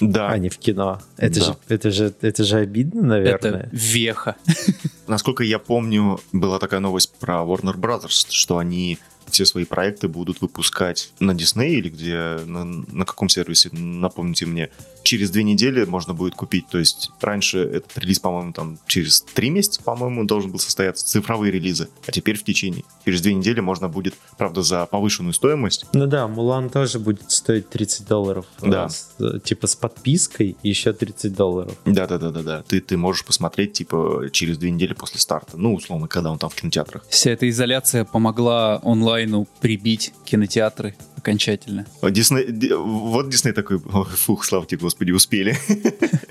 Да. 0.00 0.28
а 0.28 0.38
не 0.38 0.48
в 0.48 0.58
кино. 0.58 1.00
Это, 1.16 1.40
Да. 1.40 1.46
же, 1.46 1.56
это, 1.68 1.90
же, 1.90 2.14
это 2.20 2.44
же 2.44 2.56
обидно, 2.58 3.02
наверное. 3.02 3.60
Это 3.64 3.68
веха. 3.72 4.36
Насколько 5.06 5.44
я 5.44 5.58
помню, 5.58 6.20
была 6.32 6.58
такая 6.58 6.80
новость 6.80 7.12
про 7.20 7.36
Warner 7.42 7.76
Brothers, 7.76 8.26
что 8.30 8.58
они 8.58 8.98
все 9.30 9.44
свои 9.44 9.64
проекты 9.64 10.08
будут 10.08 10.40
выпускать 10.40 11.10
на 11.18 11.32
Disney 11.32 11.70
или 11.70 11.88
где, 11.88 12.38
на, 12.46 12.64
на 12.64 13.04
каком 13.04 13.28
сервисе, 13.28 13.70
напомните 13.72 14.46
мне, 14.46 14.70
через 15.06 15.30
две 15.30 15.44
недели 15.44 15.84
можно 15.84 16.14
будет 16.14 16.34
купить. 16.34 16.66
То 16.68 16.78
есть 16.78 17.10
раньше 17.20 17.58
этот 17.60 17.96
релиз, 17.96 18.18
по-моему, 18.18 18.52
там 18.52 18.78
через 18.86 19.22
три 19.22 19.50
месяца, 19.50 19.80
по-моему, 19.82 20.24
должен 20.24 20.50
был 20.50 20.58
состояться, 20.58 21.06
цифровые 21.06 21.52
релизы. 21.52 21.88
А 22.06 22.12
теперь 22.12 22.36
в 22.36 22.42
течение. 22.44 22.82
Через 23.04 23.20
две 23.20 23.34
недели 23.34 23.60
можно 23.60 23.88
будет, 23.88 24.14
правда, 24.36 24.62
за 24.62 24.84
повышенную 24.86 25.32
стоимость. 25.32 25.86
Ну 25.92 26.06
да, 26.06 26.26
Мулан 26.26 26.68
тоже 26.70 26.98
будет 26.98 27.30
стоить 27.30 27.68
30 27.70 28.06
долларов. 28.08 28.46
Да. 28.60 28.86
э, 28.86 28.88
с- 28.88 29.14
э, 29.20 29.38
типа 29.42 29.66
с 29.68 29.76
подпиской 29.76 30.56
и 30.62 30.68
еще 30.68 30.92
30 30.92 31.34
долларов. 31.34 31.72
Да-да-да-да-да. 31.84 32.64
Ты, 32.66 32.80
ты 32.80 32.96
можешь 32.96 33.24
посмотреть, 33.24 33.74
типа, 33.74 34.28
через 34.32 34.58
две 34.58 34.70
недели 34.72 34.92
после 34.94 35.20
старта. 35.20 35.56
Ну, 35.56 35.74
условно, 35.74 36.08
когда 36.08 36.32
он 36.32 36.38
там 36.38 36.50
в 36.50 36.54
кинотеатрах. 36.56 37.06
Вся 37.08 37.30
эта 37.30 37.48
изоляция 37.48 38.04
помогла 38.04 38.80
онлайну 38.82 39.46
прибить 39.60 40.12
кинотеатры 40.24 40.96
окончательно. 41.16 41.86
Дисней, 42.02 42.46
Ди- 42.52 42.72
вот 42.74 43.28
Дисней 43.28 43.52
такой, 43.52 43.78
«Ой, 43.92 44.04
фух, 44.16 44.44
слава 44.44 44.64
тебе, 44.66 44.80
господи, 44.96 45.12
успели. 45.12 45.56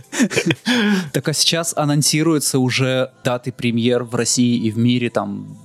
Так 1.12 1.28
а 1.28 1.34
сейчас 1.34 1.74
анонсируются 1.76 2.58
уже 2.58 3.12
даты 3.24 3.52
премьер 3.52 4.04
в 4.04 4.16
России 4.16 4.58
и 4.58 4.72
в 4.72 4.78
мире, 4.78 5.10
там, 5.10 5.58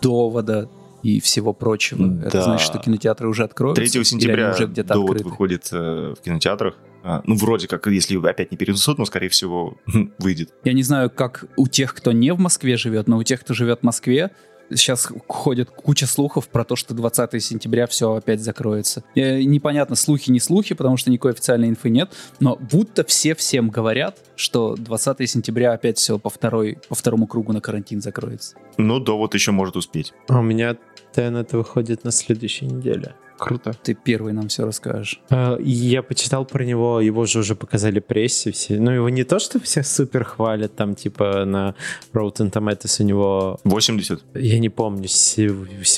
довода 0.00 0.68
и 1.04 1.20
всего 1.20 1.52
прочего. 1.52 2.06
Да. 2.06 2.28
Это 2.28 2.42
значит, 2.42 2.66
что 2.66 2.78
кинотеатры 2.78 3.28
уже 3.28 3.44
откроются? 3.44 3.80
3 3.80 3.90
Или 3.90 3.96
они 3.98 4.04
сентября 4.04 4.50
уже 4.50 4.66
где-то 4.66 4.94
довод 4.94 5.10
открыты? 5.10 5.28
выходит 5.30 5.68
э, 5.72 6.14
в 6.18 6.22
кинотеатрах. 6.22 6.74
А, 7.04 7.22
ну, 7.24 7.36
вроде 7.36 7.68
как, 7.68 7.86
если 7.86 8.16
опять 8.28 8.50
не 8.50 8.56
перенесут, 8.56 8.98
но, 8.98 9.04
скорее 9.04 9.28
всего, 9.28 9.76
выйдет. 10.18 10.52
Я 10.64 10.72
не 10.72 10.82
знаю, 10.82 11.08
как 11.10 11.44
у 11.56 11.68
тех, 11.68 11.94
кто 11.94 12.12
не 12.12 12.32
в 12.32 12.38
Москве 12.38 12.76
живет, 12.76 13.06
но 13.08 13.18
у 13.18 13.22
тех, 13.22 13.40
кто 13.40 13.54
живет 13.54 13.80
в 13.80 13.82
Москве, 13.84 14.30
сейчас 14.70 15.08
ходит 15.28 15.70
куча 15.70 16.06
слухов 16.06 16.48
про 16.48 16.64
то, 16.64 16.76
что 16.76 16.94
20 16.94 17.42
сентября 17.42 17.86
все 17.86 18.14
опять 18.14 18.40
закроется. 18.40 19.04
Э, 19.14 19.42
Непонятно, 19.42 19.96
слухи 19.96 20.30
не 20.30 20.40
слухи, 20.40 20.74
потому 20.74 20.96
что 20.96 21.10
никакой 21.10 21.32
официальной 21.32 21.68
инфы 21.68 21.90
нет, 21.90 22.10
но 22.40 22.56
будто 22.56 23.04
все 23.04 23.34
всем 23.34 23.70
говорят, 23.70 24.18
что 24.36 24.74
20 24.76 25.28
сентября 25.28 25.72
опять 25.72 25.98
все 25.98 26.18
по, 26.18 26.30
второй, 26.30 26.78
по 26.88 26.94
второму 26.94 27.26
кругу 27.26 27.52
на 27.52 27.60
карантин 27.60 28.00
закроется. 28.00 28.56
Но 28.78 28.98
довод 28.98 29.34
еще 29.34 29.52
может 29.52 29.76
успеть. 29.76 30.12
А 30.28 30.38
у 30.38 30.42
меня 30.42 30.76
Тенет 31.12 31.52
выходит 31.52 32.04
на 32.04 32.10
следующей 32.10 32.66
неделе. 32.66 33.14
Круто. 33.38 33.74
Ты 33.82 33.94
первый 33.94 34.32
нам 34.32 34.46
все 34.48 34.64
расскажешь. 34.64 35.20
А, 35.30 35.58
Я 35.60 36.02
почитал 36.04 36.44
про 36.44 36.64
него, 36.64 37.00
его 37.00 37.26
же 37.26 37.40
уже 37.40 37.56
показали 37.56 37.98
прессе 37.98 38.52
все. 38.52 38.78
Ну, 38.78 38.92
его 38.92 39.08
не 39.08 39.24
то, 39.24 39.40
что 39.40 39.58
все 39.58 39.82
супер 39.82 40.22
хвалят, 40.24 40.76
там, 40.76 40.94
типа, 40.94 41.44
на 41.44 41.74
Rotten 42.12 42.52
Tomatoes 42.52 43.02
у 43.02 43.04
него, 43.04 43.58
80? 43.64 44.22
я 44.34 44.58
не 44.60 44.68
помню, 44.68 45.08
се- 45.08 45.50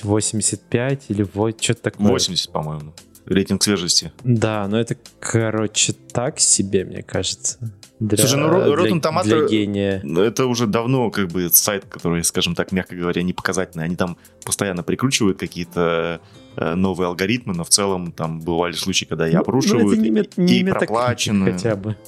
85 0.03 1.05
или 1.09 1.27
вот 1.35 1.63
что-то 1.63 1.83
такое. 1.83 2.09
80, 2.09 2.51
по-моему. 2.53 2.95
Рейтинг 3.27 3.63
свежести. 3.63 4.13
Да, 4.23 4.67
но 4.69 4.79
это, 4.79 4.97
короче, 5.19 5.93
так 6.13 6.39
себе, 6.41 6.85
мне 6.85 7.03
кажется. 7.03 7.59
Для, 8.01 8.19
Слушай, 8.19 8.41
ну, 8.41 8.49
Rotten 8.75 9.01
Tomato- 9.01 9.23
для 9.25 9.47
гения. 9.47 10.01
Но 10.03 10.23
Это 10.23 10.47
уже 10.47 10.67
давно 10.67 11.11
как 11.11 11.29
бы 11.29 11.49
сайт, 11.51 11.85
который, 11.85 12.25
скажем 12.25 12.55
так, 12.55 12.73
мягко 12.73 12.97
говоря, 12.97 13.23
не 13.23 13.33
показательный. 13.33 13.85
Они 13.85 13.95
там 13.97 14.17
постоянно 14.45 14.83
прикручивают 14.83 15.39
какие-то 15.39 16.21
новые 16.57 17.09
алгоритмы, 17.09 17.55
но 17.55 17.65
в 17.65 17.69
целом 17.69 18.13
там 18.13 18.41
бывали 18.41 18.73
случаи, 18.73 19.05
когда 19.05 19.29
и 19.29 19.33
Ну, 19.35 19.41
опрушивают, 19.41 19.85
ну, 19.87 19.93
это 19.93 20.01
не, 20.41 20.45
не 20.45 20.61
и 20.61 20.65
проплаченные. 20.65 21.53
хотя 21.53 21.77
бы. 21.77 21.97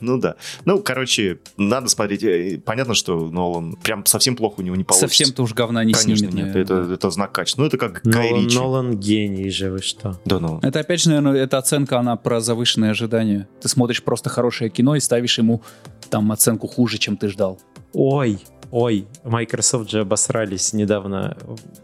Ну 0.00 0.18
да. 0.18 0.34
Ну, 0.66 0.80
короче, 0.82 1.38
надо 1.56 1.88
смотреть. 1.88 2.22
Э, 2.24 2.60
Понятно, 2.62 2.92
что 2.94 3.30
Нолан 3.30 3.76
прям 3.76 4.04
совсем 4.04 4.36
плохо 4.36 4.56
у 4.58 4.62
него 4.62 4.76
не 4.76 4.84
получится. 4.84 5.08
Совсем-то 5.08 5.42
уж 5.42 5.54
говна 5.54 5.82
не 5.82 5.94
Конечно, 5.94 6.28
снимет. 6.30 6.46
нет. 6.54 6.56
Это, 6.56 6.74
это 6.92 7.10
знак 7.10 7.32
качества. 7.32 7.62
Ну, 7.62 7.68
это 7.68 7.78
как 7.78 8.02
Гай 8.04 8.30
Нолан, 8.30 8.44
Ричи. 8.44 8.56
Нолан 8.58 8.96
гений 8.98 9.48
же, 9.50 9.70
вы 9.70 9.80
что? 9.80 10.20
Да, 10.26 10.40
ну. 10.40 10.58
Это 10.62 10.80
опять 10.80 11.00
же, 11.00 11.08
наверное, 11.08 11.36
эта 11.42 11.56
оценка, 11.56 11.98
она 11.98 12.16
про 12.16 12.40
завышенные 12.40 12.90
ожидания. 12.90 13.48
Ты 13.62 13.68
смотришь 13.68 14.02
просто 14.02 14.28
хорошее 14.28 14.68
кино 14.68 14.94
и 14.94 15.00
ставишь 15.00 15.38
ему 15.38 15.62
там 16.10 16.30
оценку 16.32 16.66
хуже, 16.66 16.98
чем 16.98 17.16
ты 17.16 17.28
ждал. 17.28 17.58
Ой, 17.94 18.38
ой, 18.72 19.06
Microsoft 19.22 19.90
же 19.90 20.00
обосрались 20.00 20.72
недавно. 20.72 21.36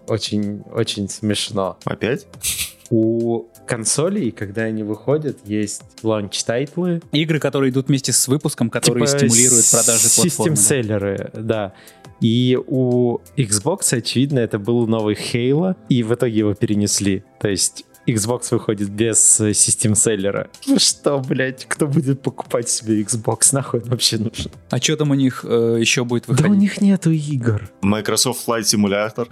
Очень, 0.09 0.62
очень 0.72 1.09
смешно. 1.09 1.79
Опять? 1.85 2.27
У 2.90 3.44
консолей, 3.66 4.31
когда 4.31 4.62
они 4.62 4.83
выходят, 4.83 5.38
есть 5.44 5.83
launch- 6.02 6.52
тайтлы. 6.52 7.02
Игры, 7.12 7.38
которые 7.38 7.70
идут 7.70 7.88
вместе 7.88 8.12
с 8.12 8.27
выпуском, 8.27 8.70
которые 8.70 9.07
типа 9.07 9.18
стимулируют 9.18 9.70
продажи 9.70 10.09
платформы. 10.09 10.51
да. 10.51 10.57
System 10.57 10.88
seller 10.88 11.20
ы, 11.20 11.31
да. 11.35 11.74
И 12.20 12.59
у 12.66 13.18
Xbox, 13.37 13.96
очевидно, 13.96 14.40
это 14.40 14.59
был 14.59 14.87
новый 14.87 15.14
Halo, 15.14 15.77
и 15.88 16.03
в 16.03 16.14
итоге 16.14 16.38
его 16.38 16.55
перенесли. 16.55 17.22
То 17.40 17.48
есть 17.48 17.85
Xbox 18.09 18.49
выходит 18.51 18.90
без 18.90 19.40
э, 19.40 19.53
system 19.52 19.94
seller 19.94 20.35
а. 20.35 20.48
Ну 20.66 20.79
что, 20.79 21.18
блядь, 21.21 21.64
кто 21.66 21.87
будет 21.87 22.23
покупать 22.23 22.68
себе 22.68 23.01
Xbox? 23.03 23.51
Нахуй 23.53 23.81
он 23.81 23.88
вообще 23.90 24.18
нужен? 24.18 24.51
А 24.71 24.79
что 24.79 24.97
там 24.97 25.11
у 25.11 25.14
них 25.14 25.44
э, 25.49 25.77
еще 25.81 26.05
будет 26.05 26.25
Да 26.27 26.33
у 26.33 26.37
выходить? 26.37 26.59
них 26.59 26.81
нету 26.81 27.11
игр. 27.11 27.71
Microsoft 27.83 28.47
Flight 28.49 28.62
Simulator. 28.62 29.29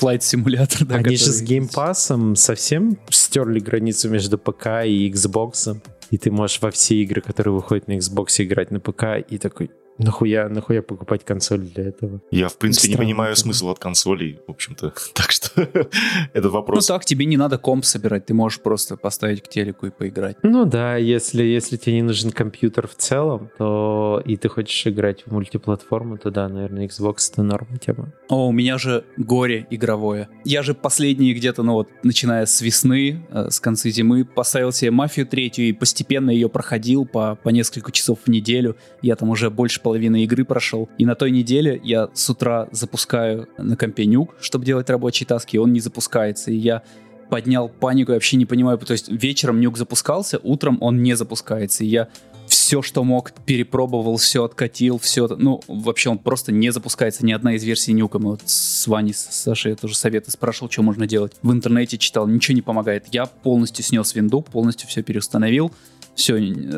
Flight 0.00 0.20
Simulator, 0.20 0.84
да. 0.84 0.96
Они 0.96 1.16
же 1.16 1.26
с 1.32 1.42
геймпасом 1.42 2.36
совсем 2.36 2.98
стерли 3.10 3.60
границу 3.60 4.08
между 4.08 4.38
ПК 4.38 4.84
и 4.86 5.10
Xbox. 5.10 5.80
И 6.10 6.18
ты 6.18 6.30
можешь 6.30 6.60
во 6.60 6.70
все 6.70 6.96
игры, 6.96 7.20
которые 7.20 7.54
выходят 7.54 7.86
на 7.86 7.92
Xbox, 7.98 8.42
играть 8.42 8.70
на 8.70 8.80
ПК. 8.80 9.04
И 9.28 9.38
такой, 9.38 9.70
нахуя, 9.98 10.48
нахуя 10.48 10.82
покупать 10.82 11.24
консоль 11.24 11.60
для 11.60 11.84
этого? 11.84 12.20
Я, 12.30 12.48
в 12.48 12.56
принципе, 12.56 12.88
не 12.88 12.94
Странно, 12.94 13.06
понимаю 13.08 13.32
это. 13.32 13.40
смысл 13.40 13.68
от 13.70 13.78
консолей, 13.78 14.38
в 14.46 14.50
общем-то. 14.50 14.92
Так 15.14 15.30
что 15.32 15.60
этот 16.32 16.44
Ну 16.44 16.50
вопрос... 16.50 16.86
так, 16.86 17.04
тебе 17.04 17.26
не 17.26 17.36
надо 17.36 17.58
комп 17.58 17.84
собирать, 17.84 18.26
ты 18.26 18.34
можешь 18.34 18.60
просто 18.60 18.96
поставить 18.96 19.42
к 19.42 19.48
телеку 19.48 19.86
и 19.86 19.90
поиграть. 19.90 20.36
Ну 20.42 20.64
да, 20.64 20.96
если, 20.96 21.42
если 21.42 21.76
тебе 21.76 21.96
не 21.96 22.02
нужен 22.02 22.30
компьютер 22.30 22.86
в 22.86 22.94
целом, 22.94 23.50
то 23.58 24.22
и 24.24 24.36
ты 24.36 24.48
хочешь 24.48 24.86
играть 24.86 25.24
в 25.26 25.32
мультиплатформу, 25.32 26.18
то 26.18 26.30
да, 26.30 26.48
наверное, 26.48 26.86
Xbox 26.86 27.32
это 27.32 27.42
норм 27.42 27.78
тема. 27.78 28.12
О, 28.28 28.48
у 28.48 28.52
меня 28.52 28.78
же 28.78 29.04
горе 29.16 29.66
игровое. 29.70 30.28
Я 30.44 30.62
же 30.62 30.74
последние 30.74 31.34
где-то, 31.34 31.62
ну 31.62 31.72
вот, 31.74 31.88
начиная 32.02 32.46
с 32.46 32.60
весны, 32.62 33.26
э, 33.30 33.50
с 33.50 33.60
конца 33.60 33.88
зимы, 33.90 34.24
поставил 34.24 34.72
себе 34.72 34.90
мафию 34.90 35.26
третью 35.26 35.68
и 35.68 35.72
постепенно 35.72 36.30
ее 36.30 36.48
проходил 36.48 37.04
по, 37.04 37.36
по 37.36 37.48
несколько 37.50 37.92
часов 37.92 38.20
в 38.24 38.28
неделю. 38.30 38.76
Я 39.02 39.16
там 39.16 39.30
уже 39.30 39.50
больше 39.50 39.80
половины 39.90 40.22
игры 40.22 40.44
прошел. 40.44 40.88
И 40.98 41.04
на 41.04 41.16
той 41.16 41.32
неделе 41.32 41.80
я 41.82 42.10
с 42.14 42.30
утра 42.30 42.68
запускаю 42.70 43.48
на 43.58 43.76
компе 43.76 44.06
нюк, 44.06 44.36
чтобы 44.40 44.64
делать 44.64 44.88
рабочие 44.88 45.26
таски, 45.26 45.56
и 45.56 45.58
он 45.58 45.72
не 45.72 45.80
запускается. 45.80 46.52
И 46.52 46.54
я 46.54 46.82
поднял 47.28 47.68
панику, 47.68 48.12
я 48.12 48.16
вообще 48.16 48.36
не 48.36 48.46
понимаю. 48.46 48.78
То 48.78 48.92
есть 48.92 49.08
вечером 49.08 49.60
нюк 49.60 49.76
запускался, 49.76 50.38
утром 50.44 50.78
он 50.80 51.02
не 51.02 51.14
запускается. 51.14 51.82
И 51.82 51.88
я 51.88 52.08
все, 52.46 52.82
что 52.82 53.02
мог, 53.02 53.32
перепробовал, 53.32 54.16
все 54.16 54.44
откатил, 54.44 54.98
все. 54.98 55.26
Ну, 55.26 55.60
вообще 55.66 56.10
он 56.10 56.18
просто 56.18 56.52
не 56.52 56.70
запускается, 56.70 57.26
ни 57.26 57.32
одна 57.32 57.54
из 57.54 57.64
версий 57.64 57.92
нюка. 57.92 58.20
Мы 58.20 58.30
вот 58.30 58.42
с 58.44 58.86
Ваней, 58.86 59.12
с 59.12 59.26
Сашей 59.28 59.70
я 59.70 59.76
тоже 59.76 59.96
советы 59.96 60.30
спрашивал, 60.30 60.70
что 60.70 60.82
можно 60.82 61.08
делать. 61.08 61.32
В 61.42 61.50
интернете 61.50 61.98
читал, 61.98 62.28
ничего 62.28 62.54
не 62.54 62.62
помогает. 62.62 63.06
Я 63.10 63.26
полностью 63.26 63.84
снес 63.84 64.14
винду, 64.14 64.42
полностью 64.42 64.88
все 64.88 65.02
переустановил. 65.02 65.72
Все 66.14 66.36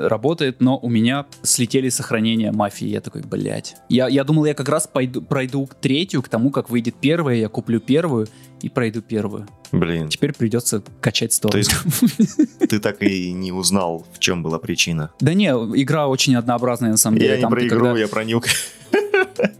работает, 0.08 0.60
но 0.60 0.78
у 0.78 0.88
меня 0.88 1.26
слетели 1.42 1.88
сохранения 1.88 2.52
мафии. 2.52 2.86
Я 2.86 3.00
такой, 3.00 3.22
блядь. 3.22 3.74
Я, 3.88 4.08
я 4.08 4.24
думал, 4.24 4.44
я 4.44 4.54
как 4.54 4.68
раз 4.68 4.86
пойду, 4.86 5.20
пройду 5.22 5.68
третью 5.80 6.22
к 6.22 6.28
тому, 6.28 6.50
как 6.50 6.70
выйдет 6.70 6.94
первая, 7.00 7.36
я 7.36 7.48
куплю 7.48 7.80
первую 7.80 8.28
и 8.60 8.68
пройду 8.68 9.02
первую. 9.02 9.48
Блин, 9.72 10.08
Теперь 10.10 10.32
придется 10.34 10.82
качать 11.00 11.32
сторону. 11.32 11.52
То 11.52 11.58
есть 11.58 12.58
ты 12.68 12.78
так 12.78 13.02
и 13.02 13.32
не 13.32 13.50
узнал, 13.52 14.06
в 14.12 14.18
чем 14.20 14.42
была 14.42 14.58
причина. 14.58 15.10
Да 15.18 15.34
не, 15.34 15.46
игра 15.48 16.06
очень 16.06 16.36
однообразная 16.36 16.90
на 16.90 16.96
самом 16.96 17.18
деле. 17.18 17.34
Я 17.34 17.40
не 17.40 17.46
про 17.48 17.66
игру, 17.66 17.78
когда- 17.86 17.98
я 17.98 18.06
про 18.08 18.24
нюк. 18.24 18.44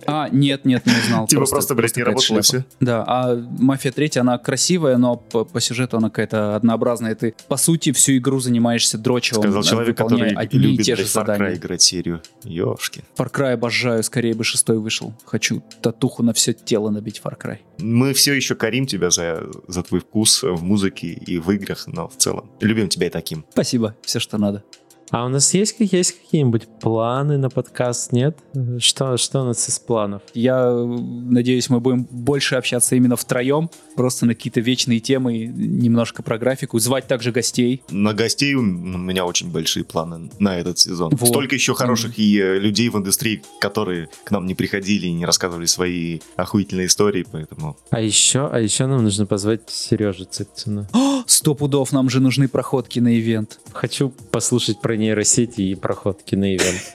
А, 0.07 0.29
нет, 0.31 0.65
нет, 0.65 0.85
не 0.87 0.93
узнал. 0.93 1.27
Типа 1.27 1.47
просто, 1.47 1.75
блядь, 1.75 1.97
не 1.97 2.03
работало 2.03 2.43
все. 2.43 2.65
Да, 2.81 3.05
а 3.07 3.37
«Мафия 3.37 3.93
3», 3.93 4.19
она 4.19 4.39
красивая, 4.39 4.97
но 4.97 5.17
по, 5.17 5.61
сюжету 5.61 5.97
она 5.97 6.11
какая-то 6.11 6.57
однообразная. 6.57 7.15
Ты, 7.15 7.35
по 7.49 7.57
сути, 7.57 7.93
всю 7.93 8.17
игру 8.17 8.41
занимаешься 8.41 8.99
дрочевым, 8.99 9.43
Сказал 9.43 9.63
человек, 9.63 9.99
выполняя 9.99 10.31
который 10.31 10.47
одни 10.47 10.59
и 10.59 10.63
любит 10.63 10.87
те 10.87 10.97
же 10.97 11.03
Far 11.03 11.07
Cry 11.07 11.09
задания. 11.09 11.55
играть 11.55 11.83
серию. 11.83 12.23
Ёшки. 12.45 13.05
Far 13.17 13.33
Cry 13.33 13.53
обожаю, 13.53 14.03
скорее 14.03 14.35
бы 14.35 14.45
шестой 14.45 14.79
вышел. 14.79 15.15
Хочу 15.25 15.63
татуху 15.81 16.23
на 16.23 16.33
все 16.33 16.53
тело 16.53 16.91
набить 16.91 17.21
Far 17.25 17.39
Cry. 17.39 17.59
Мы 17.79 18.13
все 18.13 18.33
еще 18.35 18.55
корим 18.55 18.87
тебя 18.87 19.11
за, 19.11 19.45
за 19.69 19.83
твой 19.83 20.01
вкус 20.01 20.43
в 20.43 20.63
музыке 20.63 21.09
и 21.09 21.39
в 21.39 21.51
играх, 21.51 21.87
но 21.87 22.09
в 22.09 22.17
целом 22.17 22.51
любим 22.61 22.89
тебя 22.89 23.07
и 23.07 23.11
таким. 23.11 23.45
Спасибо, 23.51 23.97
все, 24.03 24.19
что 24.21 24.39
надо. 24.39 24.65
А 25.13 25.27
у 25.27 25.29
нас 25.29 25.53
есть, 25.53 25.77
есть 25.79 26.19
какие-нибудь 26.19 26.67
планы 26.81 27.37
на 27.37 27.51
подкаст, 27.51 28.13
нет? 28.13 28.39
Что, 28.79 29.19
что 29.19 29.43
у 29.43 29.45
нас 29.45 29.69
из 29.69 29.79
планов? 29.79 30.23
Я 30.33 30.73
надеюсь, 30.73 31.69
мы 31.69 31.81
будем 31.81 32.05
больше 32.05 32.55
общаться 32.55 32.97
именно 32.97 33.17
втроем, 33.17 33.69
просто 33.95 34.25
на 34.25 34.35
какие-то 34.35 34.61
вечные 34.61 35.01
темы, 35.01 35.45
немножко 35.45 36.23
про 36.23 36.39
графику, 36.39 36.79
звать 36.79 37.09
также 37.09 37.31
гостей. 37.31 37.83
На 37.91 38.15
гостей 38.15 38.55
у 38.55 38.63
меня 38.63 39.27
очень 39.27 39.53
большие 39.53 39.85
планы 39.85 40.31
на 40.39 40.57
этот 40.57 40.79
сезон. 40.79 41.15
Вот. 41.15 41.29
Столько 41.29 41.57
еще 41.57 41.75
хороших 41.75 42.19
и 42.19 42.41
э, 42.41 42.59
людей 42.59 42.89
в 42.89 42.97
индустрии, 42.97 43.43
которые 43.61 44.09
к 44.25 44.31
нам 44.31 44.47
не 44.47 44.55
приходили 44.55 45.09
и 45.09 45.13
не 45.13 45.27
рассказывали 45.27 45.67
свои 45.67 46.21
охуительные 46.37 46.87
истории, 46.87 47.27
поэтому... 47.31 47.77
А 47.91 48.01
еще, 48.01 48.49
а 48.51 48.59
еще 48.61 48.87
нам 48.87 49.03
нужно 49.05 49.27
позвать 49.27 49.69
Сережу 49.69 50.25
Цыпцина. 50.25 50.89
Сто 51.27 51.55
пудов, 51.55 51.93
нам 51.93 52.09
же 52.09 52.21
нужны 52.21 52.49
проходки 52.49 52.99
на 52.99 53.15
ивент. 53.19 53.61
Хочу 53.75 54.09
послушать 54.31 54.81
про 54.81 54.97
нейросети 55.03 55.61
и 55.61 55.75
проходки 55.75 56.35
на 56.35 56.55
ивент. 56.57 56.95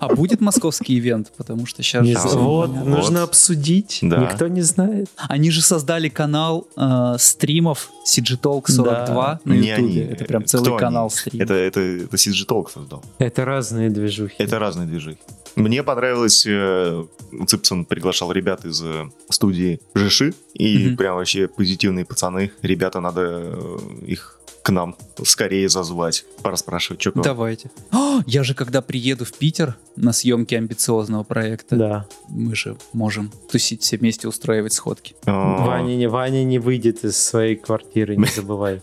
А 0.00 0.14
будет 0.14 0.40
московский 0.40 0.98
ивент? 0.98 1.32
Потому 1.36 1.66
что 1.66 1.82
сейчас... 1.82 2.04
Не 2.04 2.14
знаю. 2.14 2.38
Вот, 2.38 2.70
вот. 2.70 2.86
нужно 2.86 3.22
обсудить. 3.22 3.98
Да. 4.02 4.18
Никто 4.18 4.48
не 4.48 4.62
знает. 4.62 5.08
Они 5.16 5.50
же 5.50 5.60
создали 5.62 6.08
канал 6.08 6.66
э, 6.76 7.16
стримов 7.18 7.90
CG 8.06 8.38
Talk 8.40 8.70
42 8.70 9.04
Да. 9.06 9.40
на 9.44 9.52
Не 9.52 9.68
ютубе. 9.70 9.76
они. 9.76 9.96
Это 9.98 10.24
прям 10.24 10.42
Кто 10.42 10.50
целый 10.58 10.70
они? 10.70 10.78
канал 10.78 11.10
стримов. 11.10 11.44
Это, 11.44 11.54
это, 11.54 11.80
это 11.80 12.16
CG 12.16 12.46
Talk 12.46 12.70
создал. 12.72 13.02
Это 13.18 13.44
разные 13.44 13.90
движухи. 13.90 14.34
Это 14.38 14.58
разные 14.58 14.86
движи. 14.86 15.16
Мне 15.56 15.82
понравилось, 15.82 16.46
э, 16.46 17.04
Цыпсон 17.46 17.84
приглашал 17.84 18.32
ребят 18.32 18.64
из 18.64 18.82
э, 18.82 19.04
студии 19.28 19.80
Жиши, 19.94 20.32
и 20.54 20.86
Мгм. 20.88 20.96
прям 20.96 21.16
вообще 21.16 21.48
позитивные 21.48 22.04
пацаны. 22.06 22.52
Ребята, 22.62 23.00
надо 23.00 23.20
э, 23.22 23.78
их 24.06 24.38
к 24.62 24.70
нам 24.70 24.96
скорее 25.24 25.68
зазвать, 25.68 26.24
пораспрашивать, 26.42 27.00
что. 27.00 27.12
Давайте. 27.20 27.70
О, 27.90 28.20
я 28.26 28.44
же 28.44 28.54
когда 28.54 28.80
приеду 28.80 29.24
в 29.24 29.32
Питер 29.32 29.76
на 29.96 30.12
съемки 30.12 30.54
амбициозного 30.54 31.24
проекта, 31.24 31.76
Да. 31.76 32.06
мы 32.28 32.54
же 32.54 32.76
можем 32.92 33.32
тусить 33.50 33.82
все 33.82 33.96
вместе, 33.96 34.28
устраивать 34.28 34.72
сходки. 34.72 35.14
А, 35.26 35.66
Ваня, 35.66 35.96
не, 35.96 36.06
Ваня 36.08 36.44
не 36.44 36.58
выйдет 36.58 37.04
из 37.04 37.16
своей 37.16 37.56
квартиры, 37.56 38.16
не 38.16 38.24
забывай. 38.34 38.80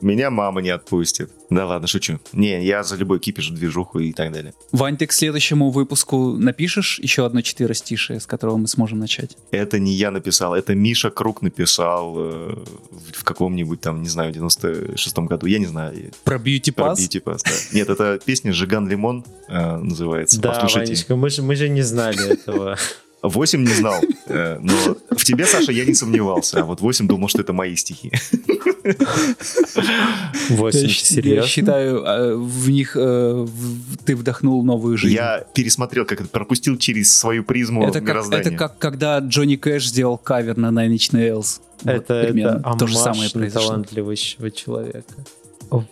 Меня 0.00 0.30
мама 0.30 0.60
не 0.60 0.70
отпустит. 0.70 1.30
Да 1.50 1.66
ладно, 1.66 1.86
шучу. 1.86 2.18
Не, 2.32 2.64
я 2.64 2.82
за 2.82 2.96
любой 2.96 3.20
кипиш, 3.20 3.48
движуху 3.50 4.00
и 4.00 4.12
так 4.12 4.32
далее. 4.32 4.54
Вань, 4.72 4.96
ты 4.96 5.06
к 5.06 5.12
следующему 5.12 5.70
выпуску 5.70 6.32
напишешь 6.36 6.98
еще 6.98 7.24
одно 7.24 7.40
четверостишее, 7.40 8.20
с 8.20 8.26
которого 8.26 8.56
мы 8.56 8.68
сможем 8.68 8.98
начать? 8.98 9.36
Это 9.52 9.78
не 9.78 9.92
я 9.92 10.10
написал, 10.10 10.54
это 10.54 10.74
Миша 10.74 11.10
Круг 11.10 11.42
написал 11.42 12.14
э, 12.18 12.64
в 13.14 13.24
каком-нибудь 13.24 13.80
там, 13.80 14.02
не 14.02 14.08
знаю, 14.08 14.32
96-м 14.32 15.26
году. 15.26 15.46
Я 15.46 15.58
не 15.58 15.66
знаю. 15.66 16.10
Про 16.24 16.38
бьюти 16.38 16.72
Про 16.72 16.86
пас? 16.86 17.00
Beauty 17.00 17.22
Pass, 17.22 17.40
да. 17.44 17.76
Нет, 17.76 17.88
это 17.88 18.18
песня 18.24 18.52
«Жиган 18.52 18.88
Лимон» 18.88 19.24
э, 19.48 19.76
называется. 19.76 20.40
Да, 20.40 20.50
Послушайте. 20.50 20.92
Ванечка, 20.92 21.16
мы 21.16 21.30
же, 21.30 21.42
мы 21.42 21.54
же 21.54 21.68
не 21.68 21.82
знали 21.82 22.32
этого. 22.32 22.76
8 23.22 23.60
не 23.62 23.72
знал, 23.74 24.00
э, 24.26 24.58
но 24.62 24.96
в 25.10 25.24
тебе, 25.24 25.46
Саша, 25.46 25.72
я 25.72 25.84
не 25.84 25.94
сомневался, 25.94 26.60
а 26.60 26.64
вот 26.64 26.80
8 26.80 27.08
думал, 27.08 27.28
что 27.28 27.40
это 27.40 27.52
мои 27.52 27.74
стихи. 27.74 28.12
Восемь, 30.50 30.88
Я, 30.88 30.94
серьезно? 30.94 31.40
я 31.42 31.46
считаю, 31.46 32.04
э, 32.04 32.34
в 32.36 32.70
них 32.70 32.96
э, 32.96 33.32
в- 33.46 33.96
ты 34.04 34.14
вдохнул 34.16 34.62
новую 34.64 34.96
жизнь. 34.96 35.14
Я 35.14 35.44
пересмотрел, 35.54 36.04
как 36.04 36.20
это 36.20 36.28
пропустил 36.30 36.76
через 36.76 37.16
свою 37.16 37.42
призму 37.44 37.86
это, 37.86 38.00
как, 38.00 38.32
это 38.32 38.50
как 38.52 38.78
когда 38.78 39.18
Джонни 39.18 39.56
Кэш 39.56 39.88
сделал 39.88 40.18
кавер 40.18 40.56
на 40.56 40.68
Nine 40.68 40.94
Inch 40.94 41.12
Nails. 41.12 41.60
Вот 41.82 41.92
Это, 41.94 42.22
примерно 42.24 42.58
это 42.60 42.78
то 42.78 42.86
же 42.86 42.96
самое 42.96 43.30
произошло. 43.30 43.68
талантливого 43.70 44.16
человека. 44.50 45.14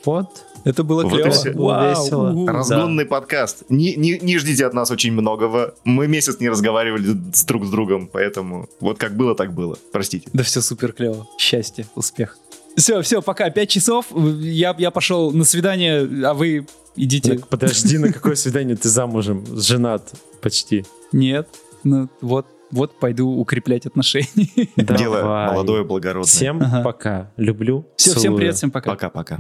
Вот. 0.04 0.28
Это 0.64 0.83
было 0.83 1.03
Вот 1.03 1.12
клево. 1.12 1.62
Вау, 1.62 1.90
весело. 1.90 2.31
угу. 2.33 2.46
Разгонный 2.48 3.05
подкаст. 3.05 3.64
Не, 3.68 3.94
не, 3.96 4.18
не 4.18 4.38
ждите 4.38 4.66
от 4.66 4.72
нас 4.74 4.90
очень 4.90 5.12
многого. 5.12 5.74
Мы 5.85 6.09
месяц 6.09 6.40
не 6.40 6.48
разговаривали 6.48 7.14
с 7.33 7.44
друг 7.44 7.66
с 7.66 7.70
другом, 7.70 8.09
поэтому 8.11 8.68
вот 8.81 8.98
как 8.98 9.14
было, 9.16 9.35
так 9.35 9.53
было. 9.53 9.77
Простите. 9.92 10.29
Да 10.33 10.42
все 10.42 10.61
супер 10.62 10.92
клево. 10.92 11.27
Счастье, 11.38 11.87
успех. 11.94 12.38
Все, 12.77 13.03
все, 13.03 13.22
пока. 13.22 13.50
Пять 13.50 13.68
часов. 13.68 14.07
Я, 14.40 14.74
я 14.79 14.90
пошел 14.90 15.31
на 15.31 15.44
свидание, 15.44 16.09
а 16.27 16.35
вы 16.35 16.66
идите. 16.96 17.35
Так 17.38 17.48
подожди, 17.48 17.98
на 17.98 18.12
какое 18.12 18.35
свидание 18.35 18.74
ты 18.77 18.88
замужем? 18.88 19.44
Женат 19.61 20.12
почти. 20.40 20.85
Нет. 21.12 21.46
Ну 21.85 22.09
вот, 22.22 22.46
вот 22.70 22.98
пойду 22.98 23.29
укреплять 23.29 23.85
отношения. 23.87 24.48
Дело 24.77 25.18
Давай. 25.20 25.46
молодое, 25.53 25.85
благородное. 25.85 26.27
Всем 26.27 26.61
Ага. 26.62 26.83
пока. 26.83 27.33
Люблю. 27.37 27.87
Все, 27.96 28.11
всем 28.11 28.22
целую. 28.22 28.38
привет, 28.38 28.57
всем 28.57 28.70
пока. 28.70 28.90
Пока-пока. 28.90 29.37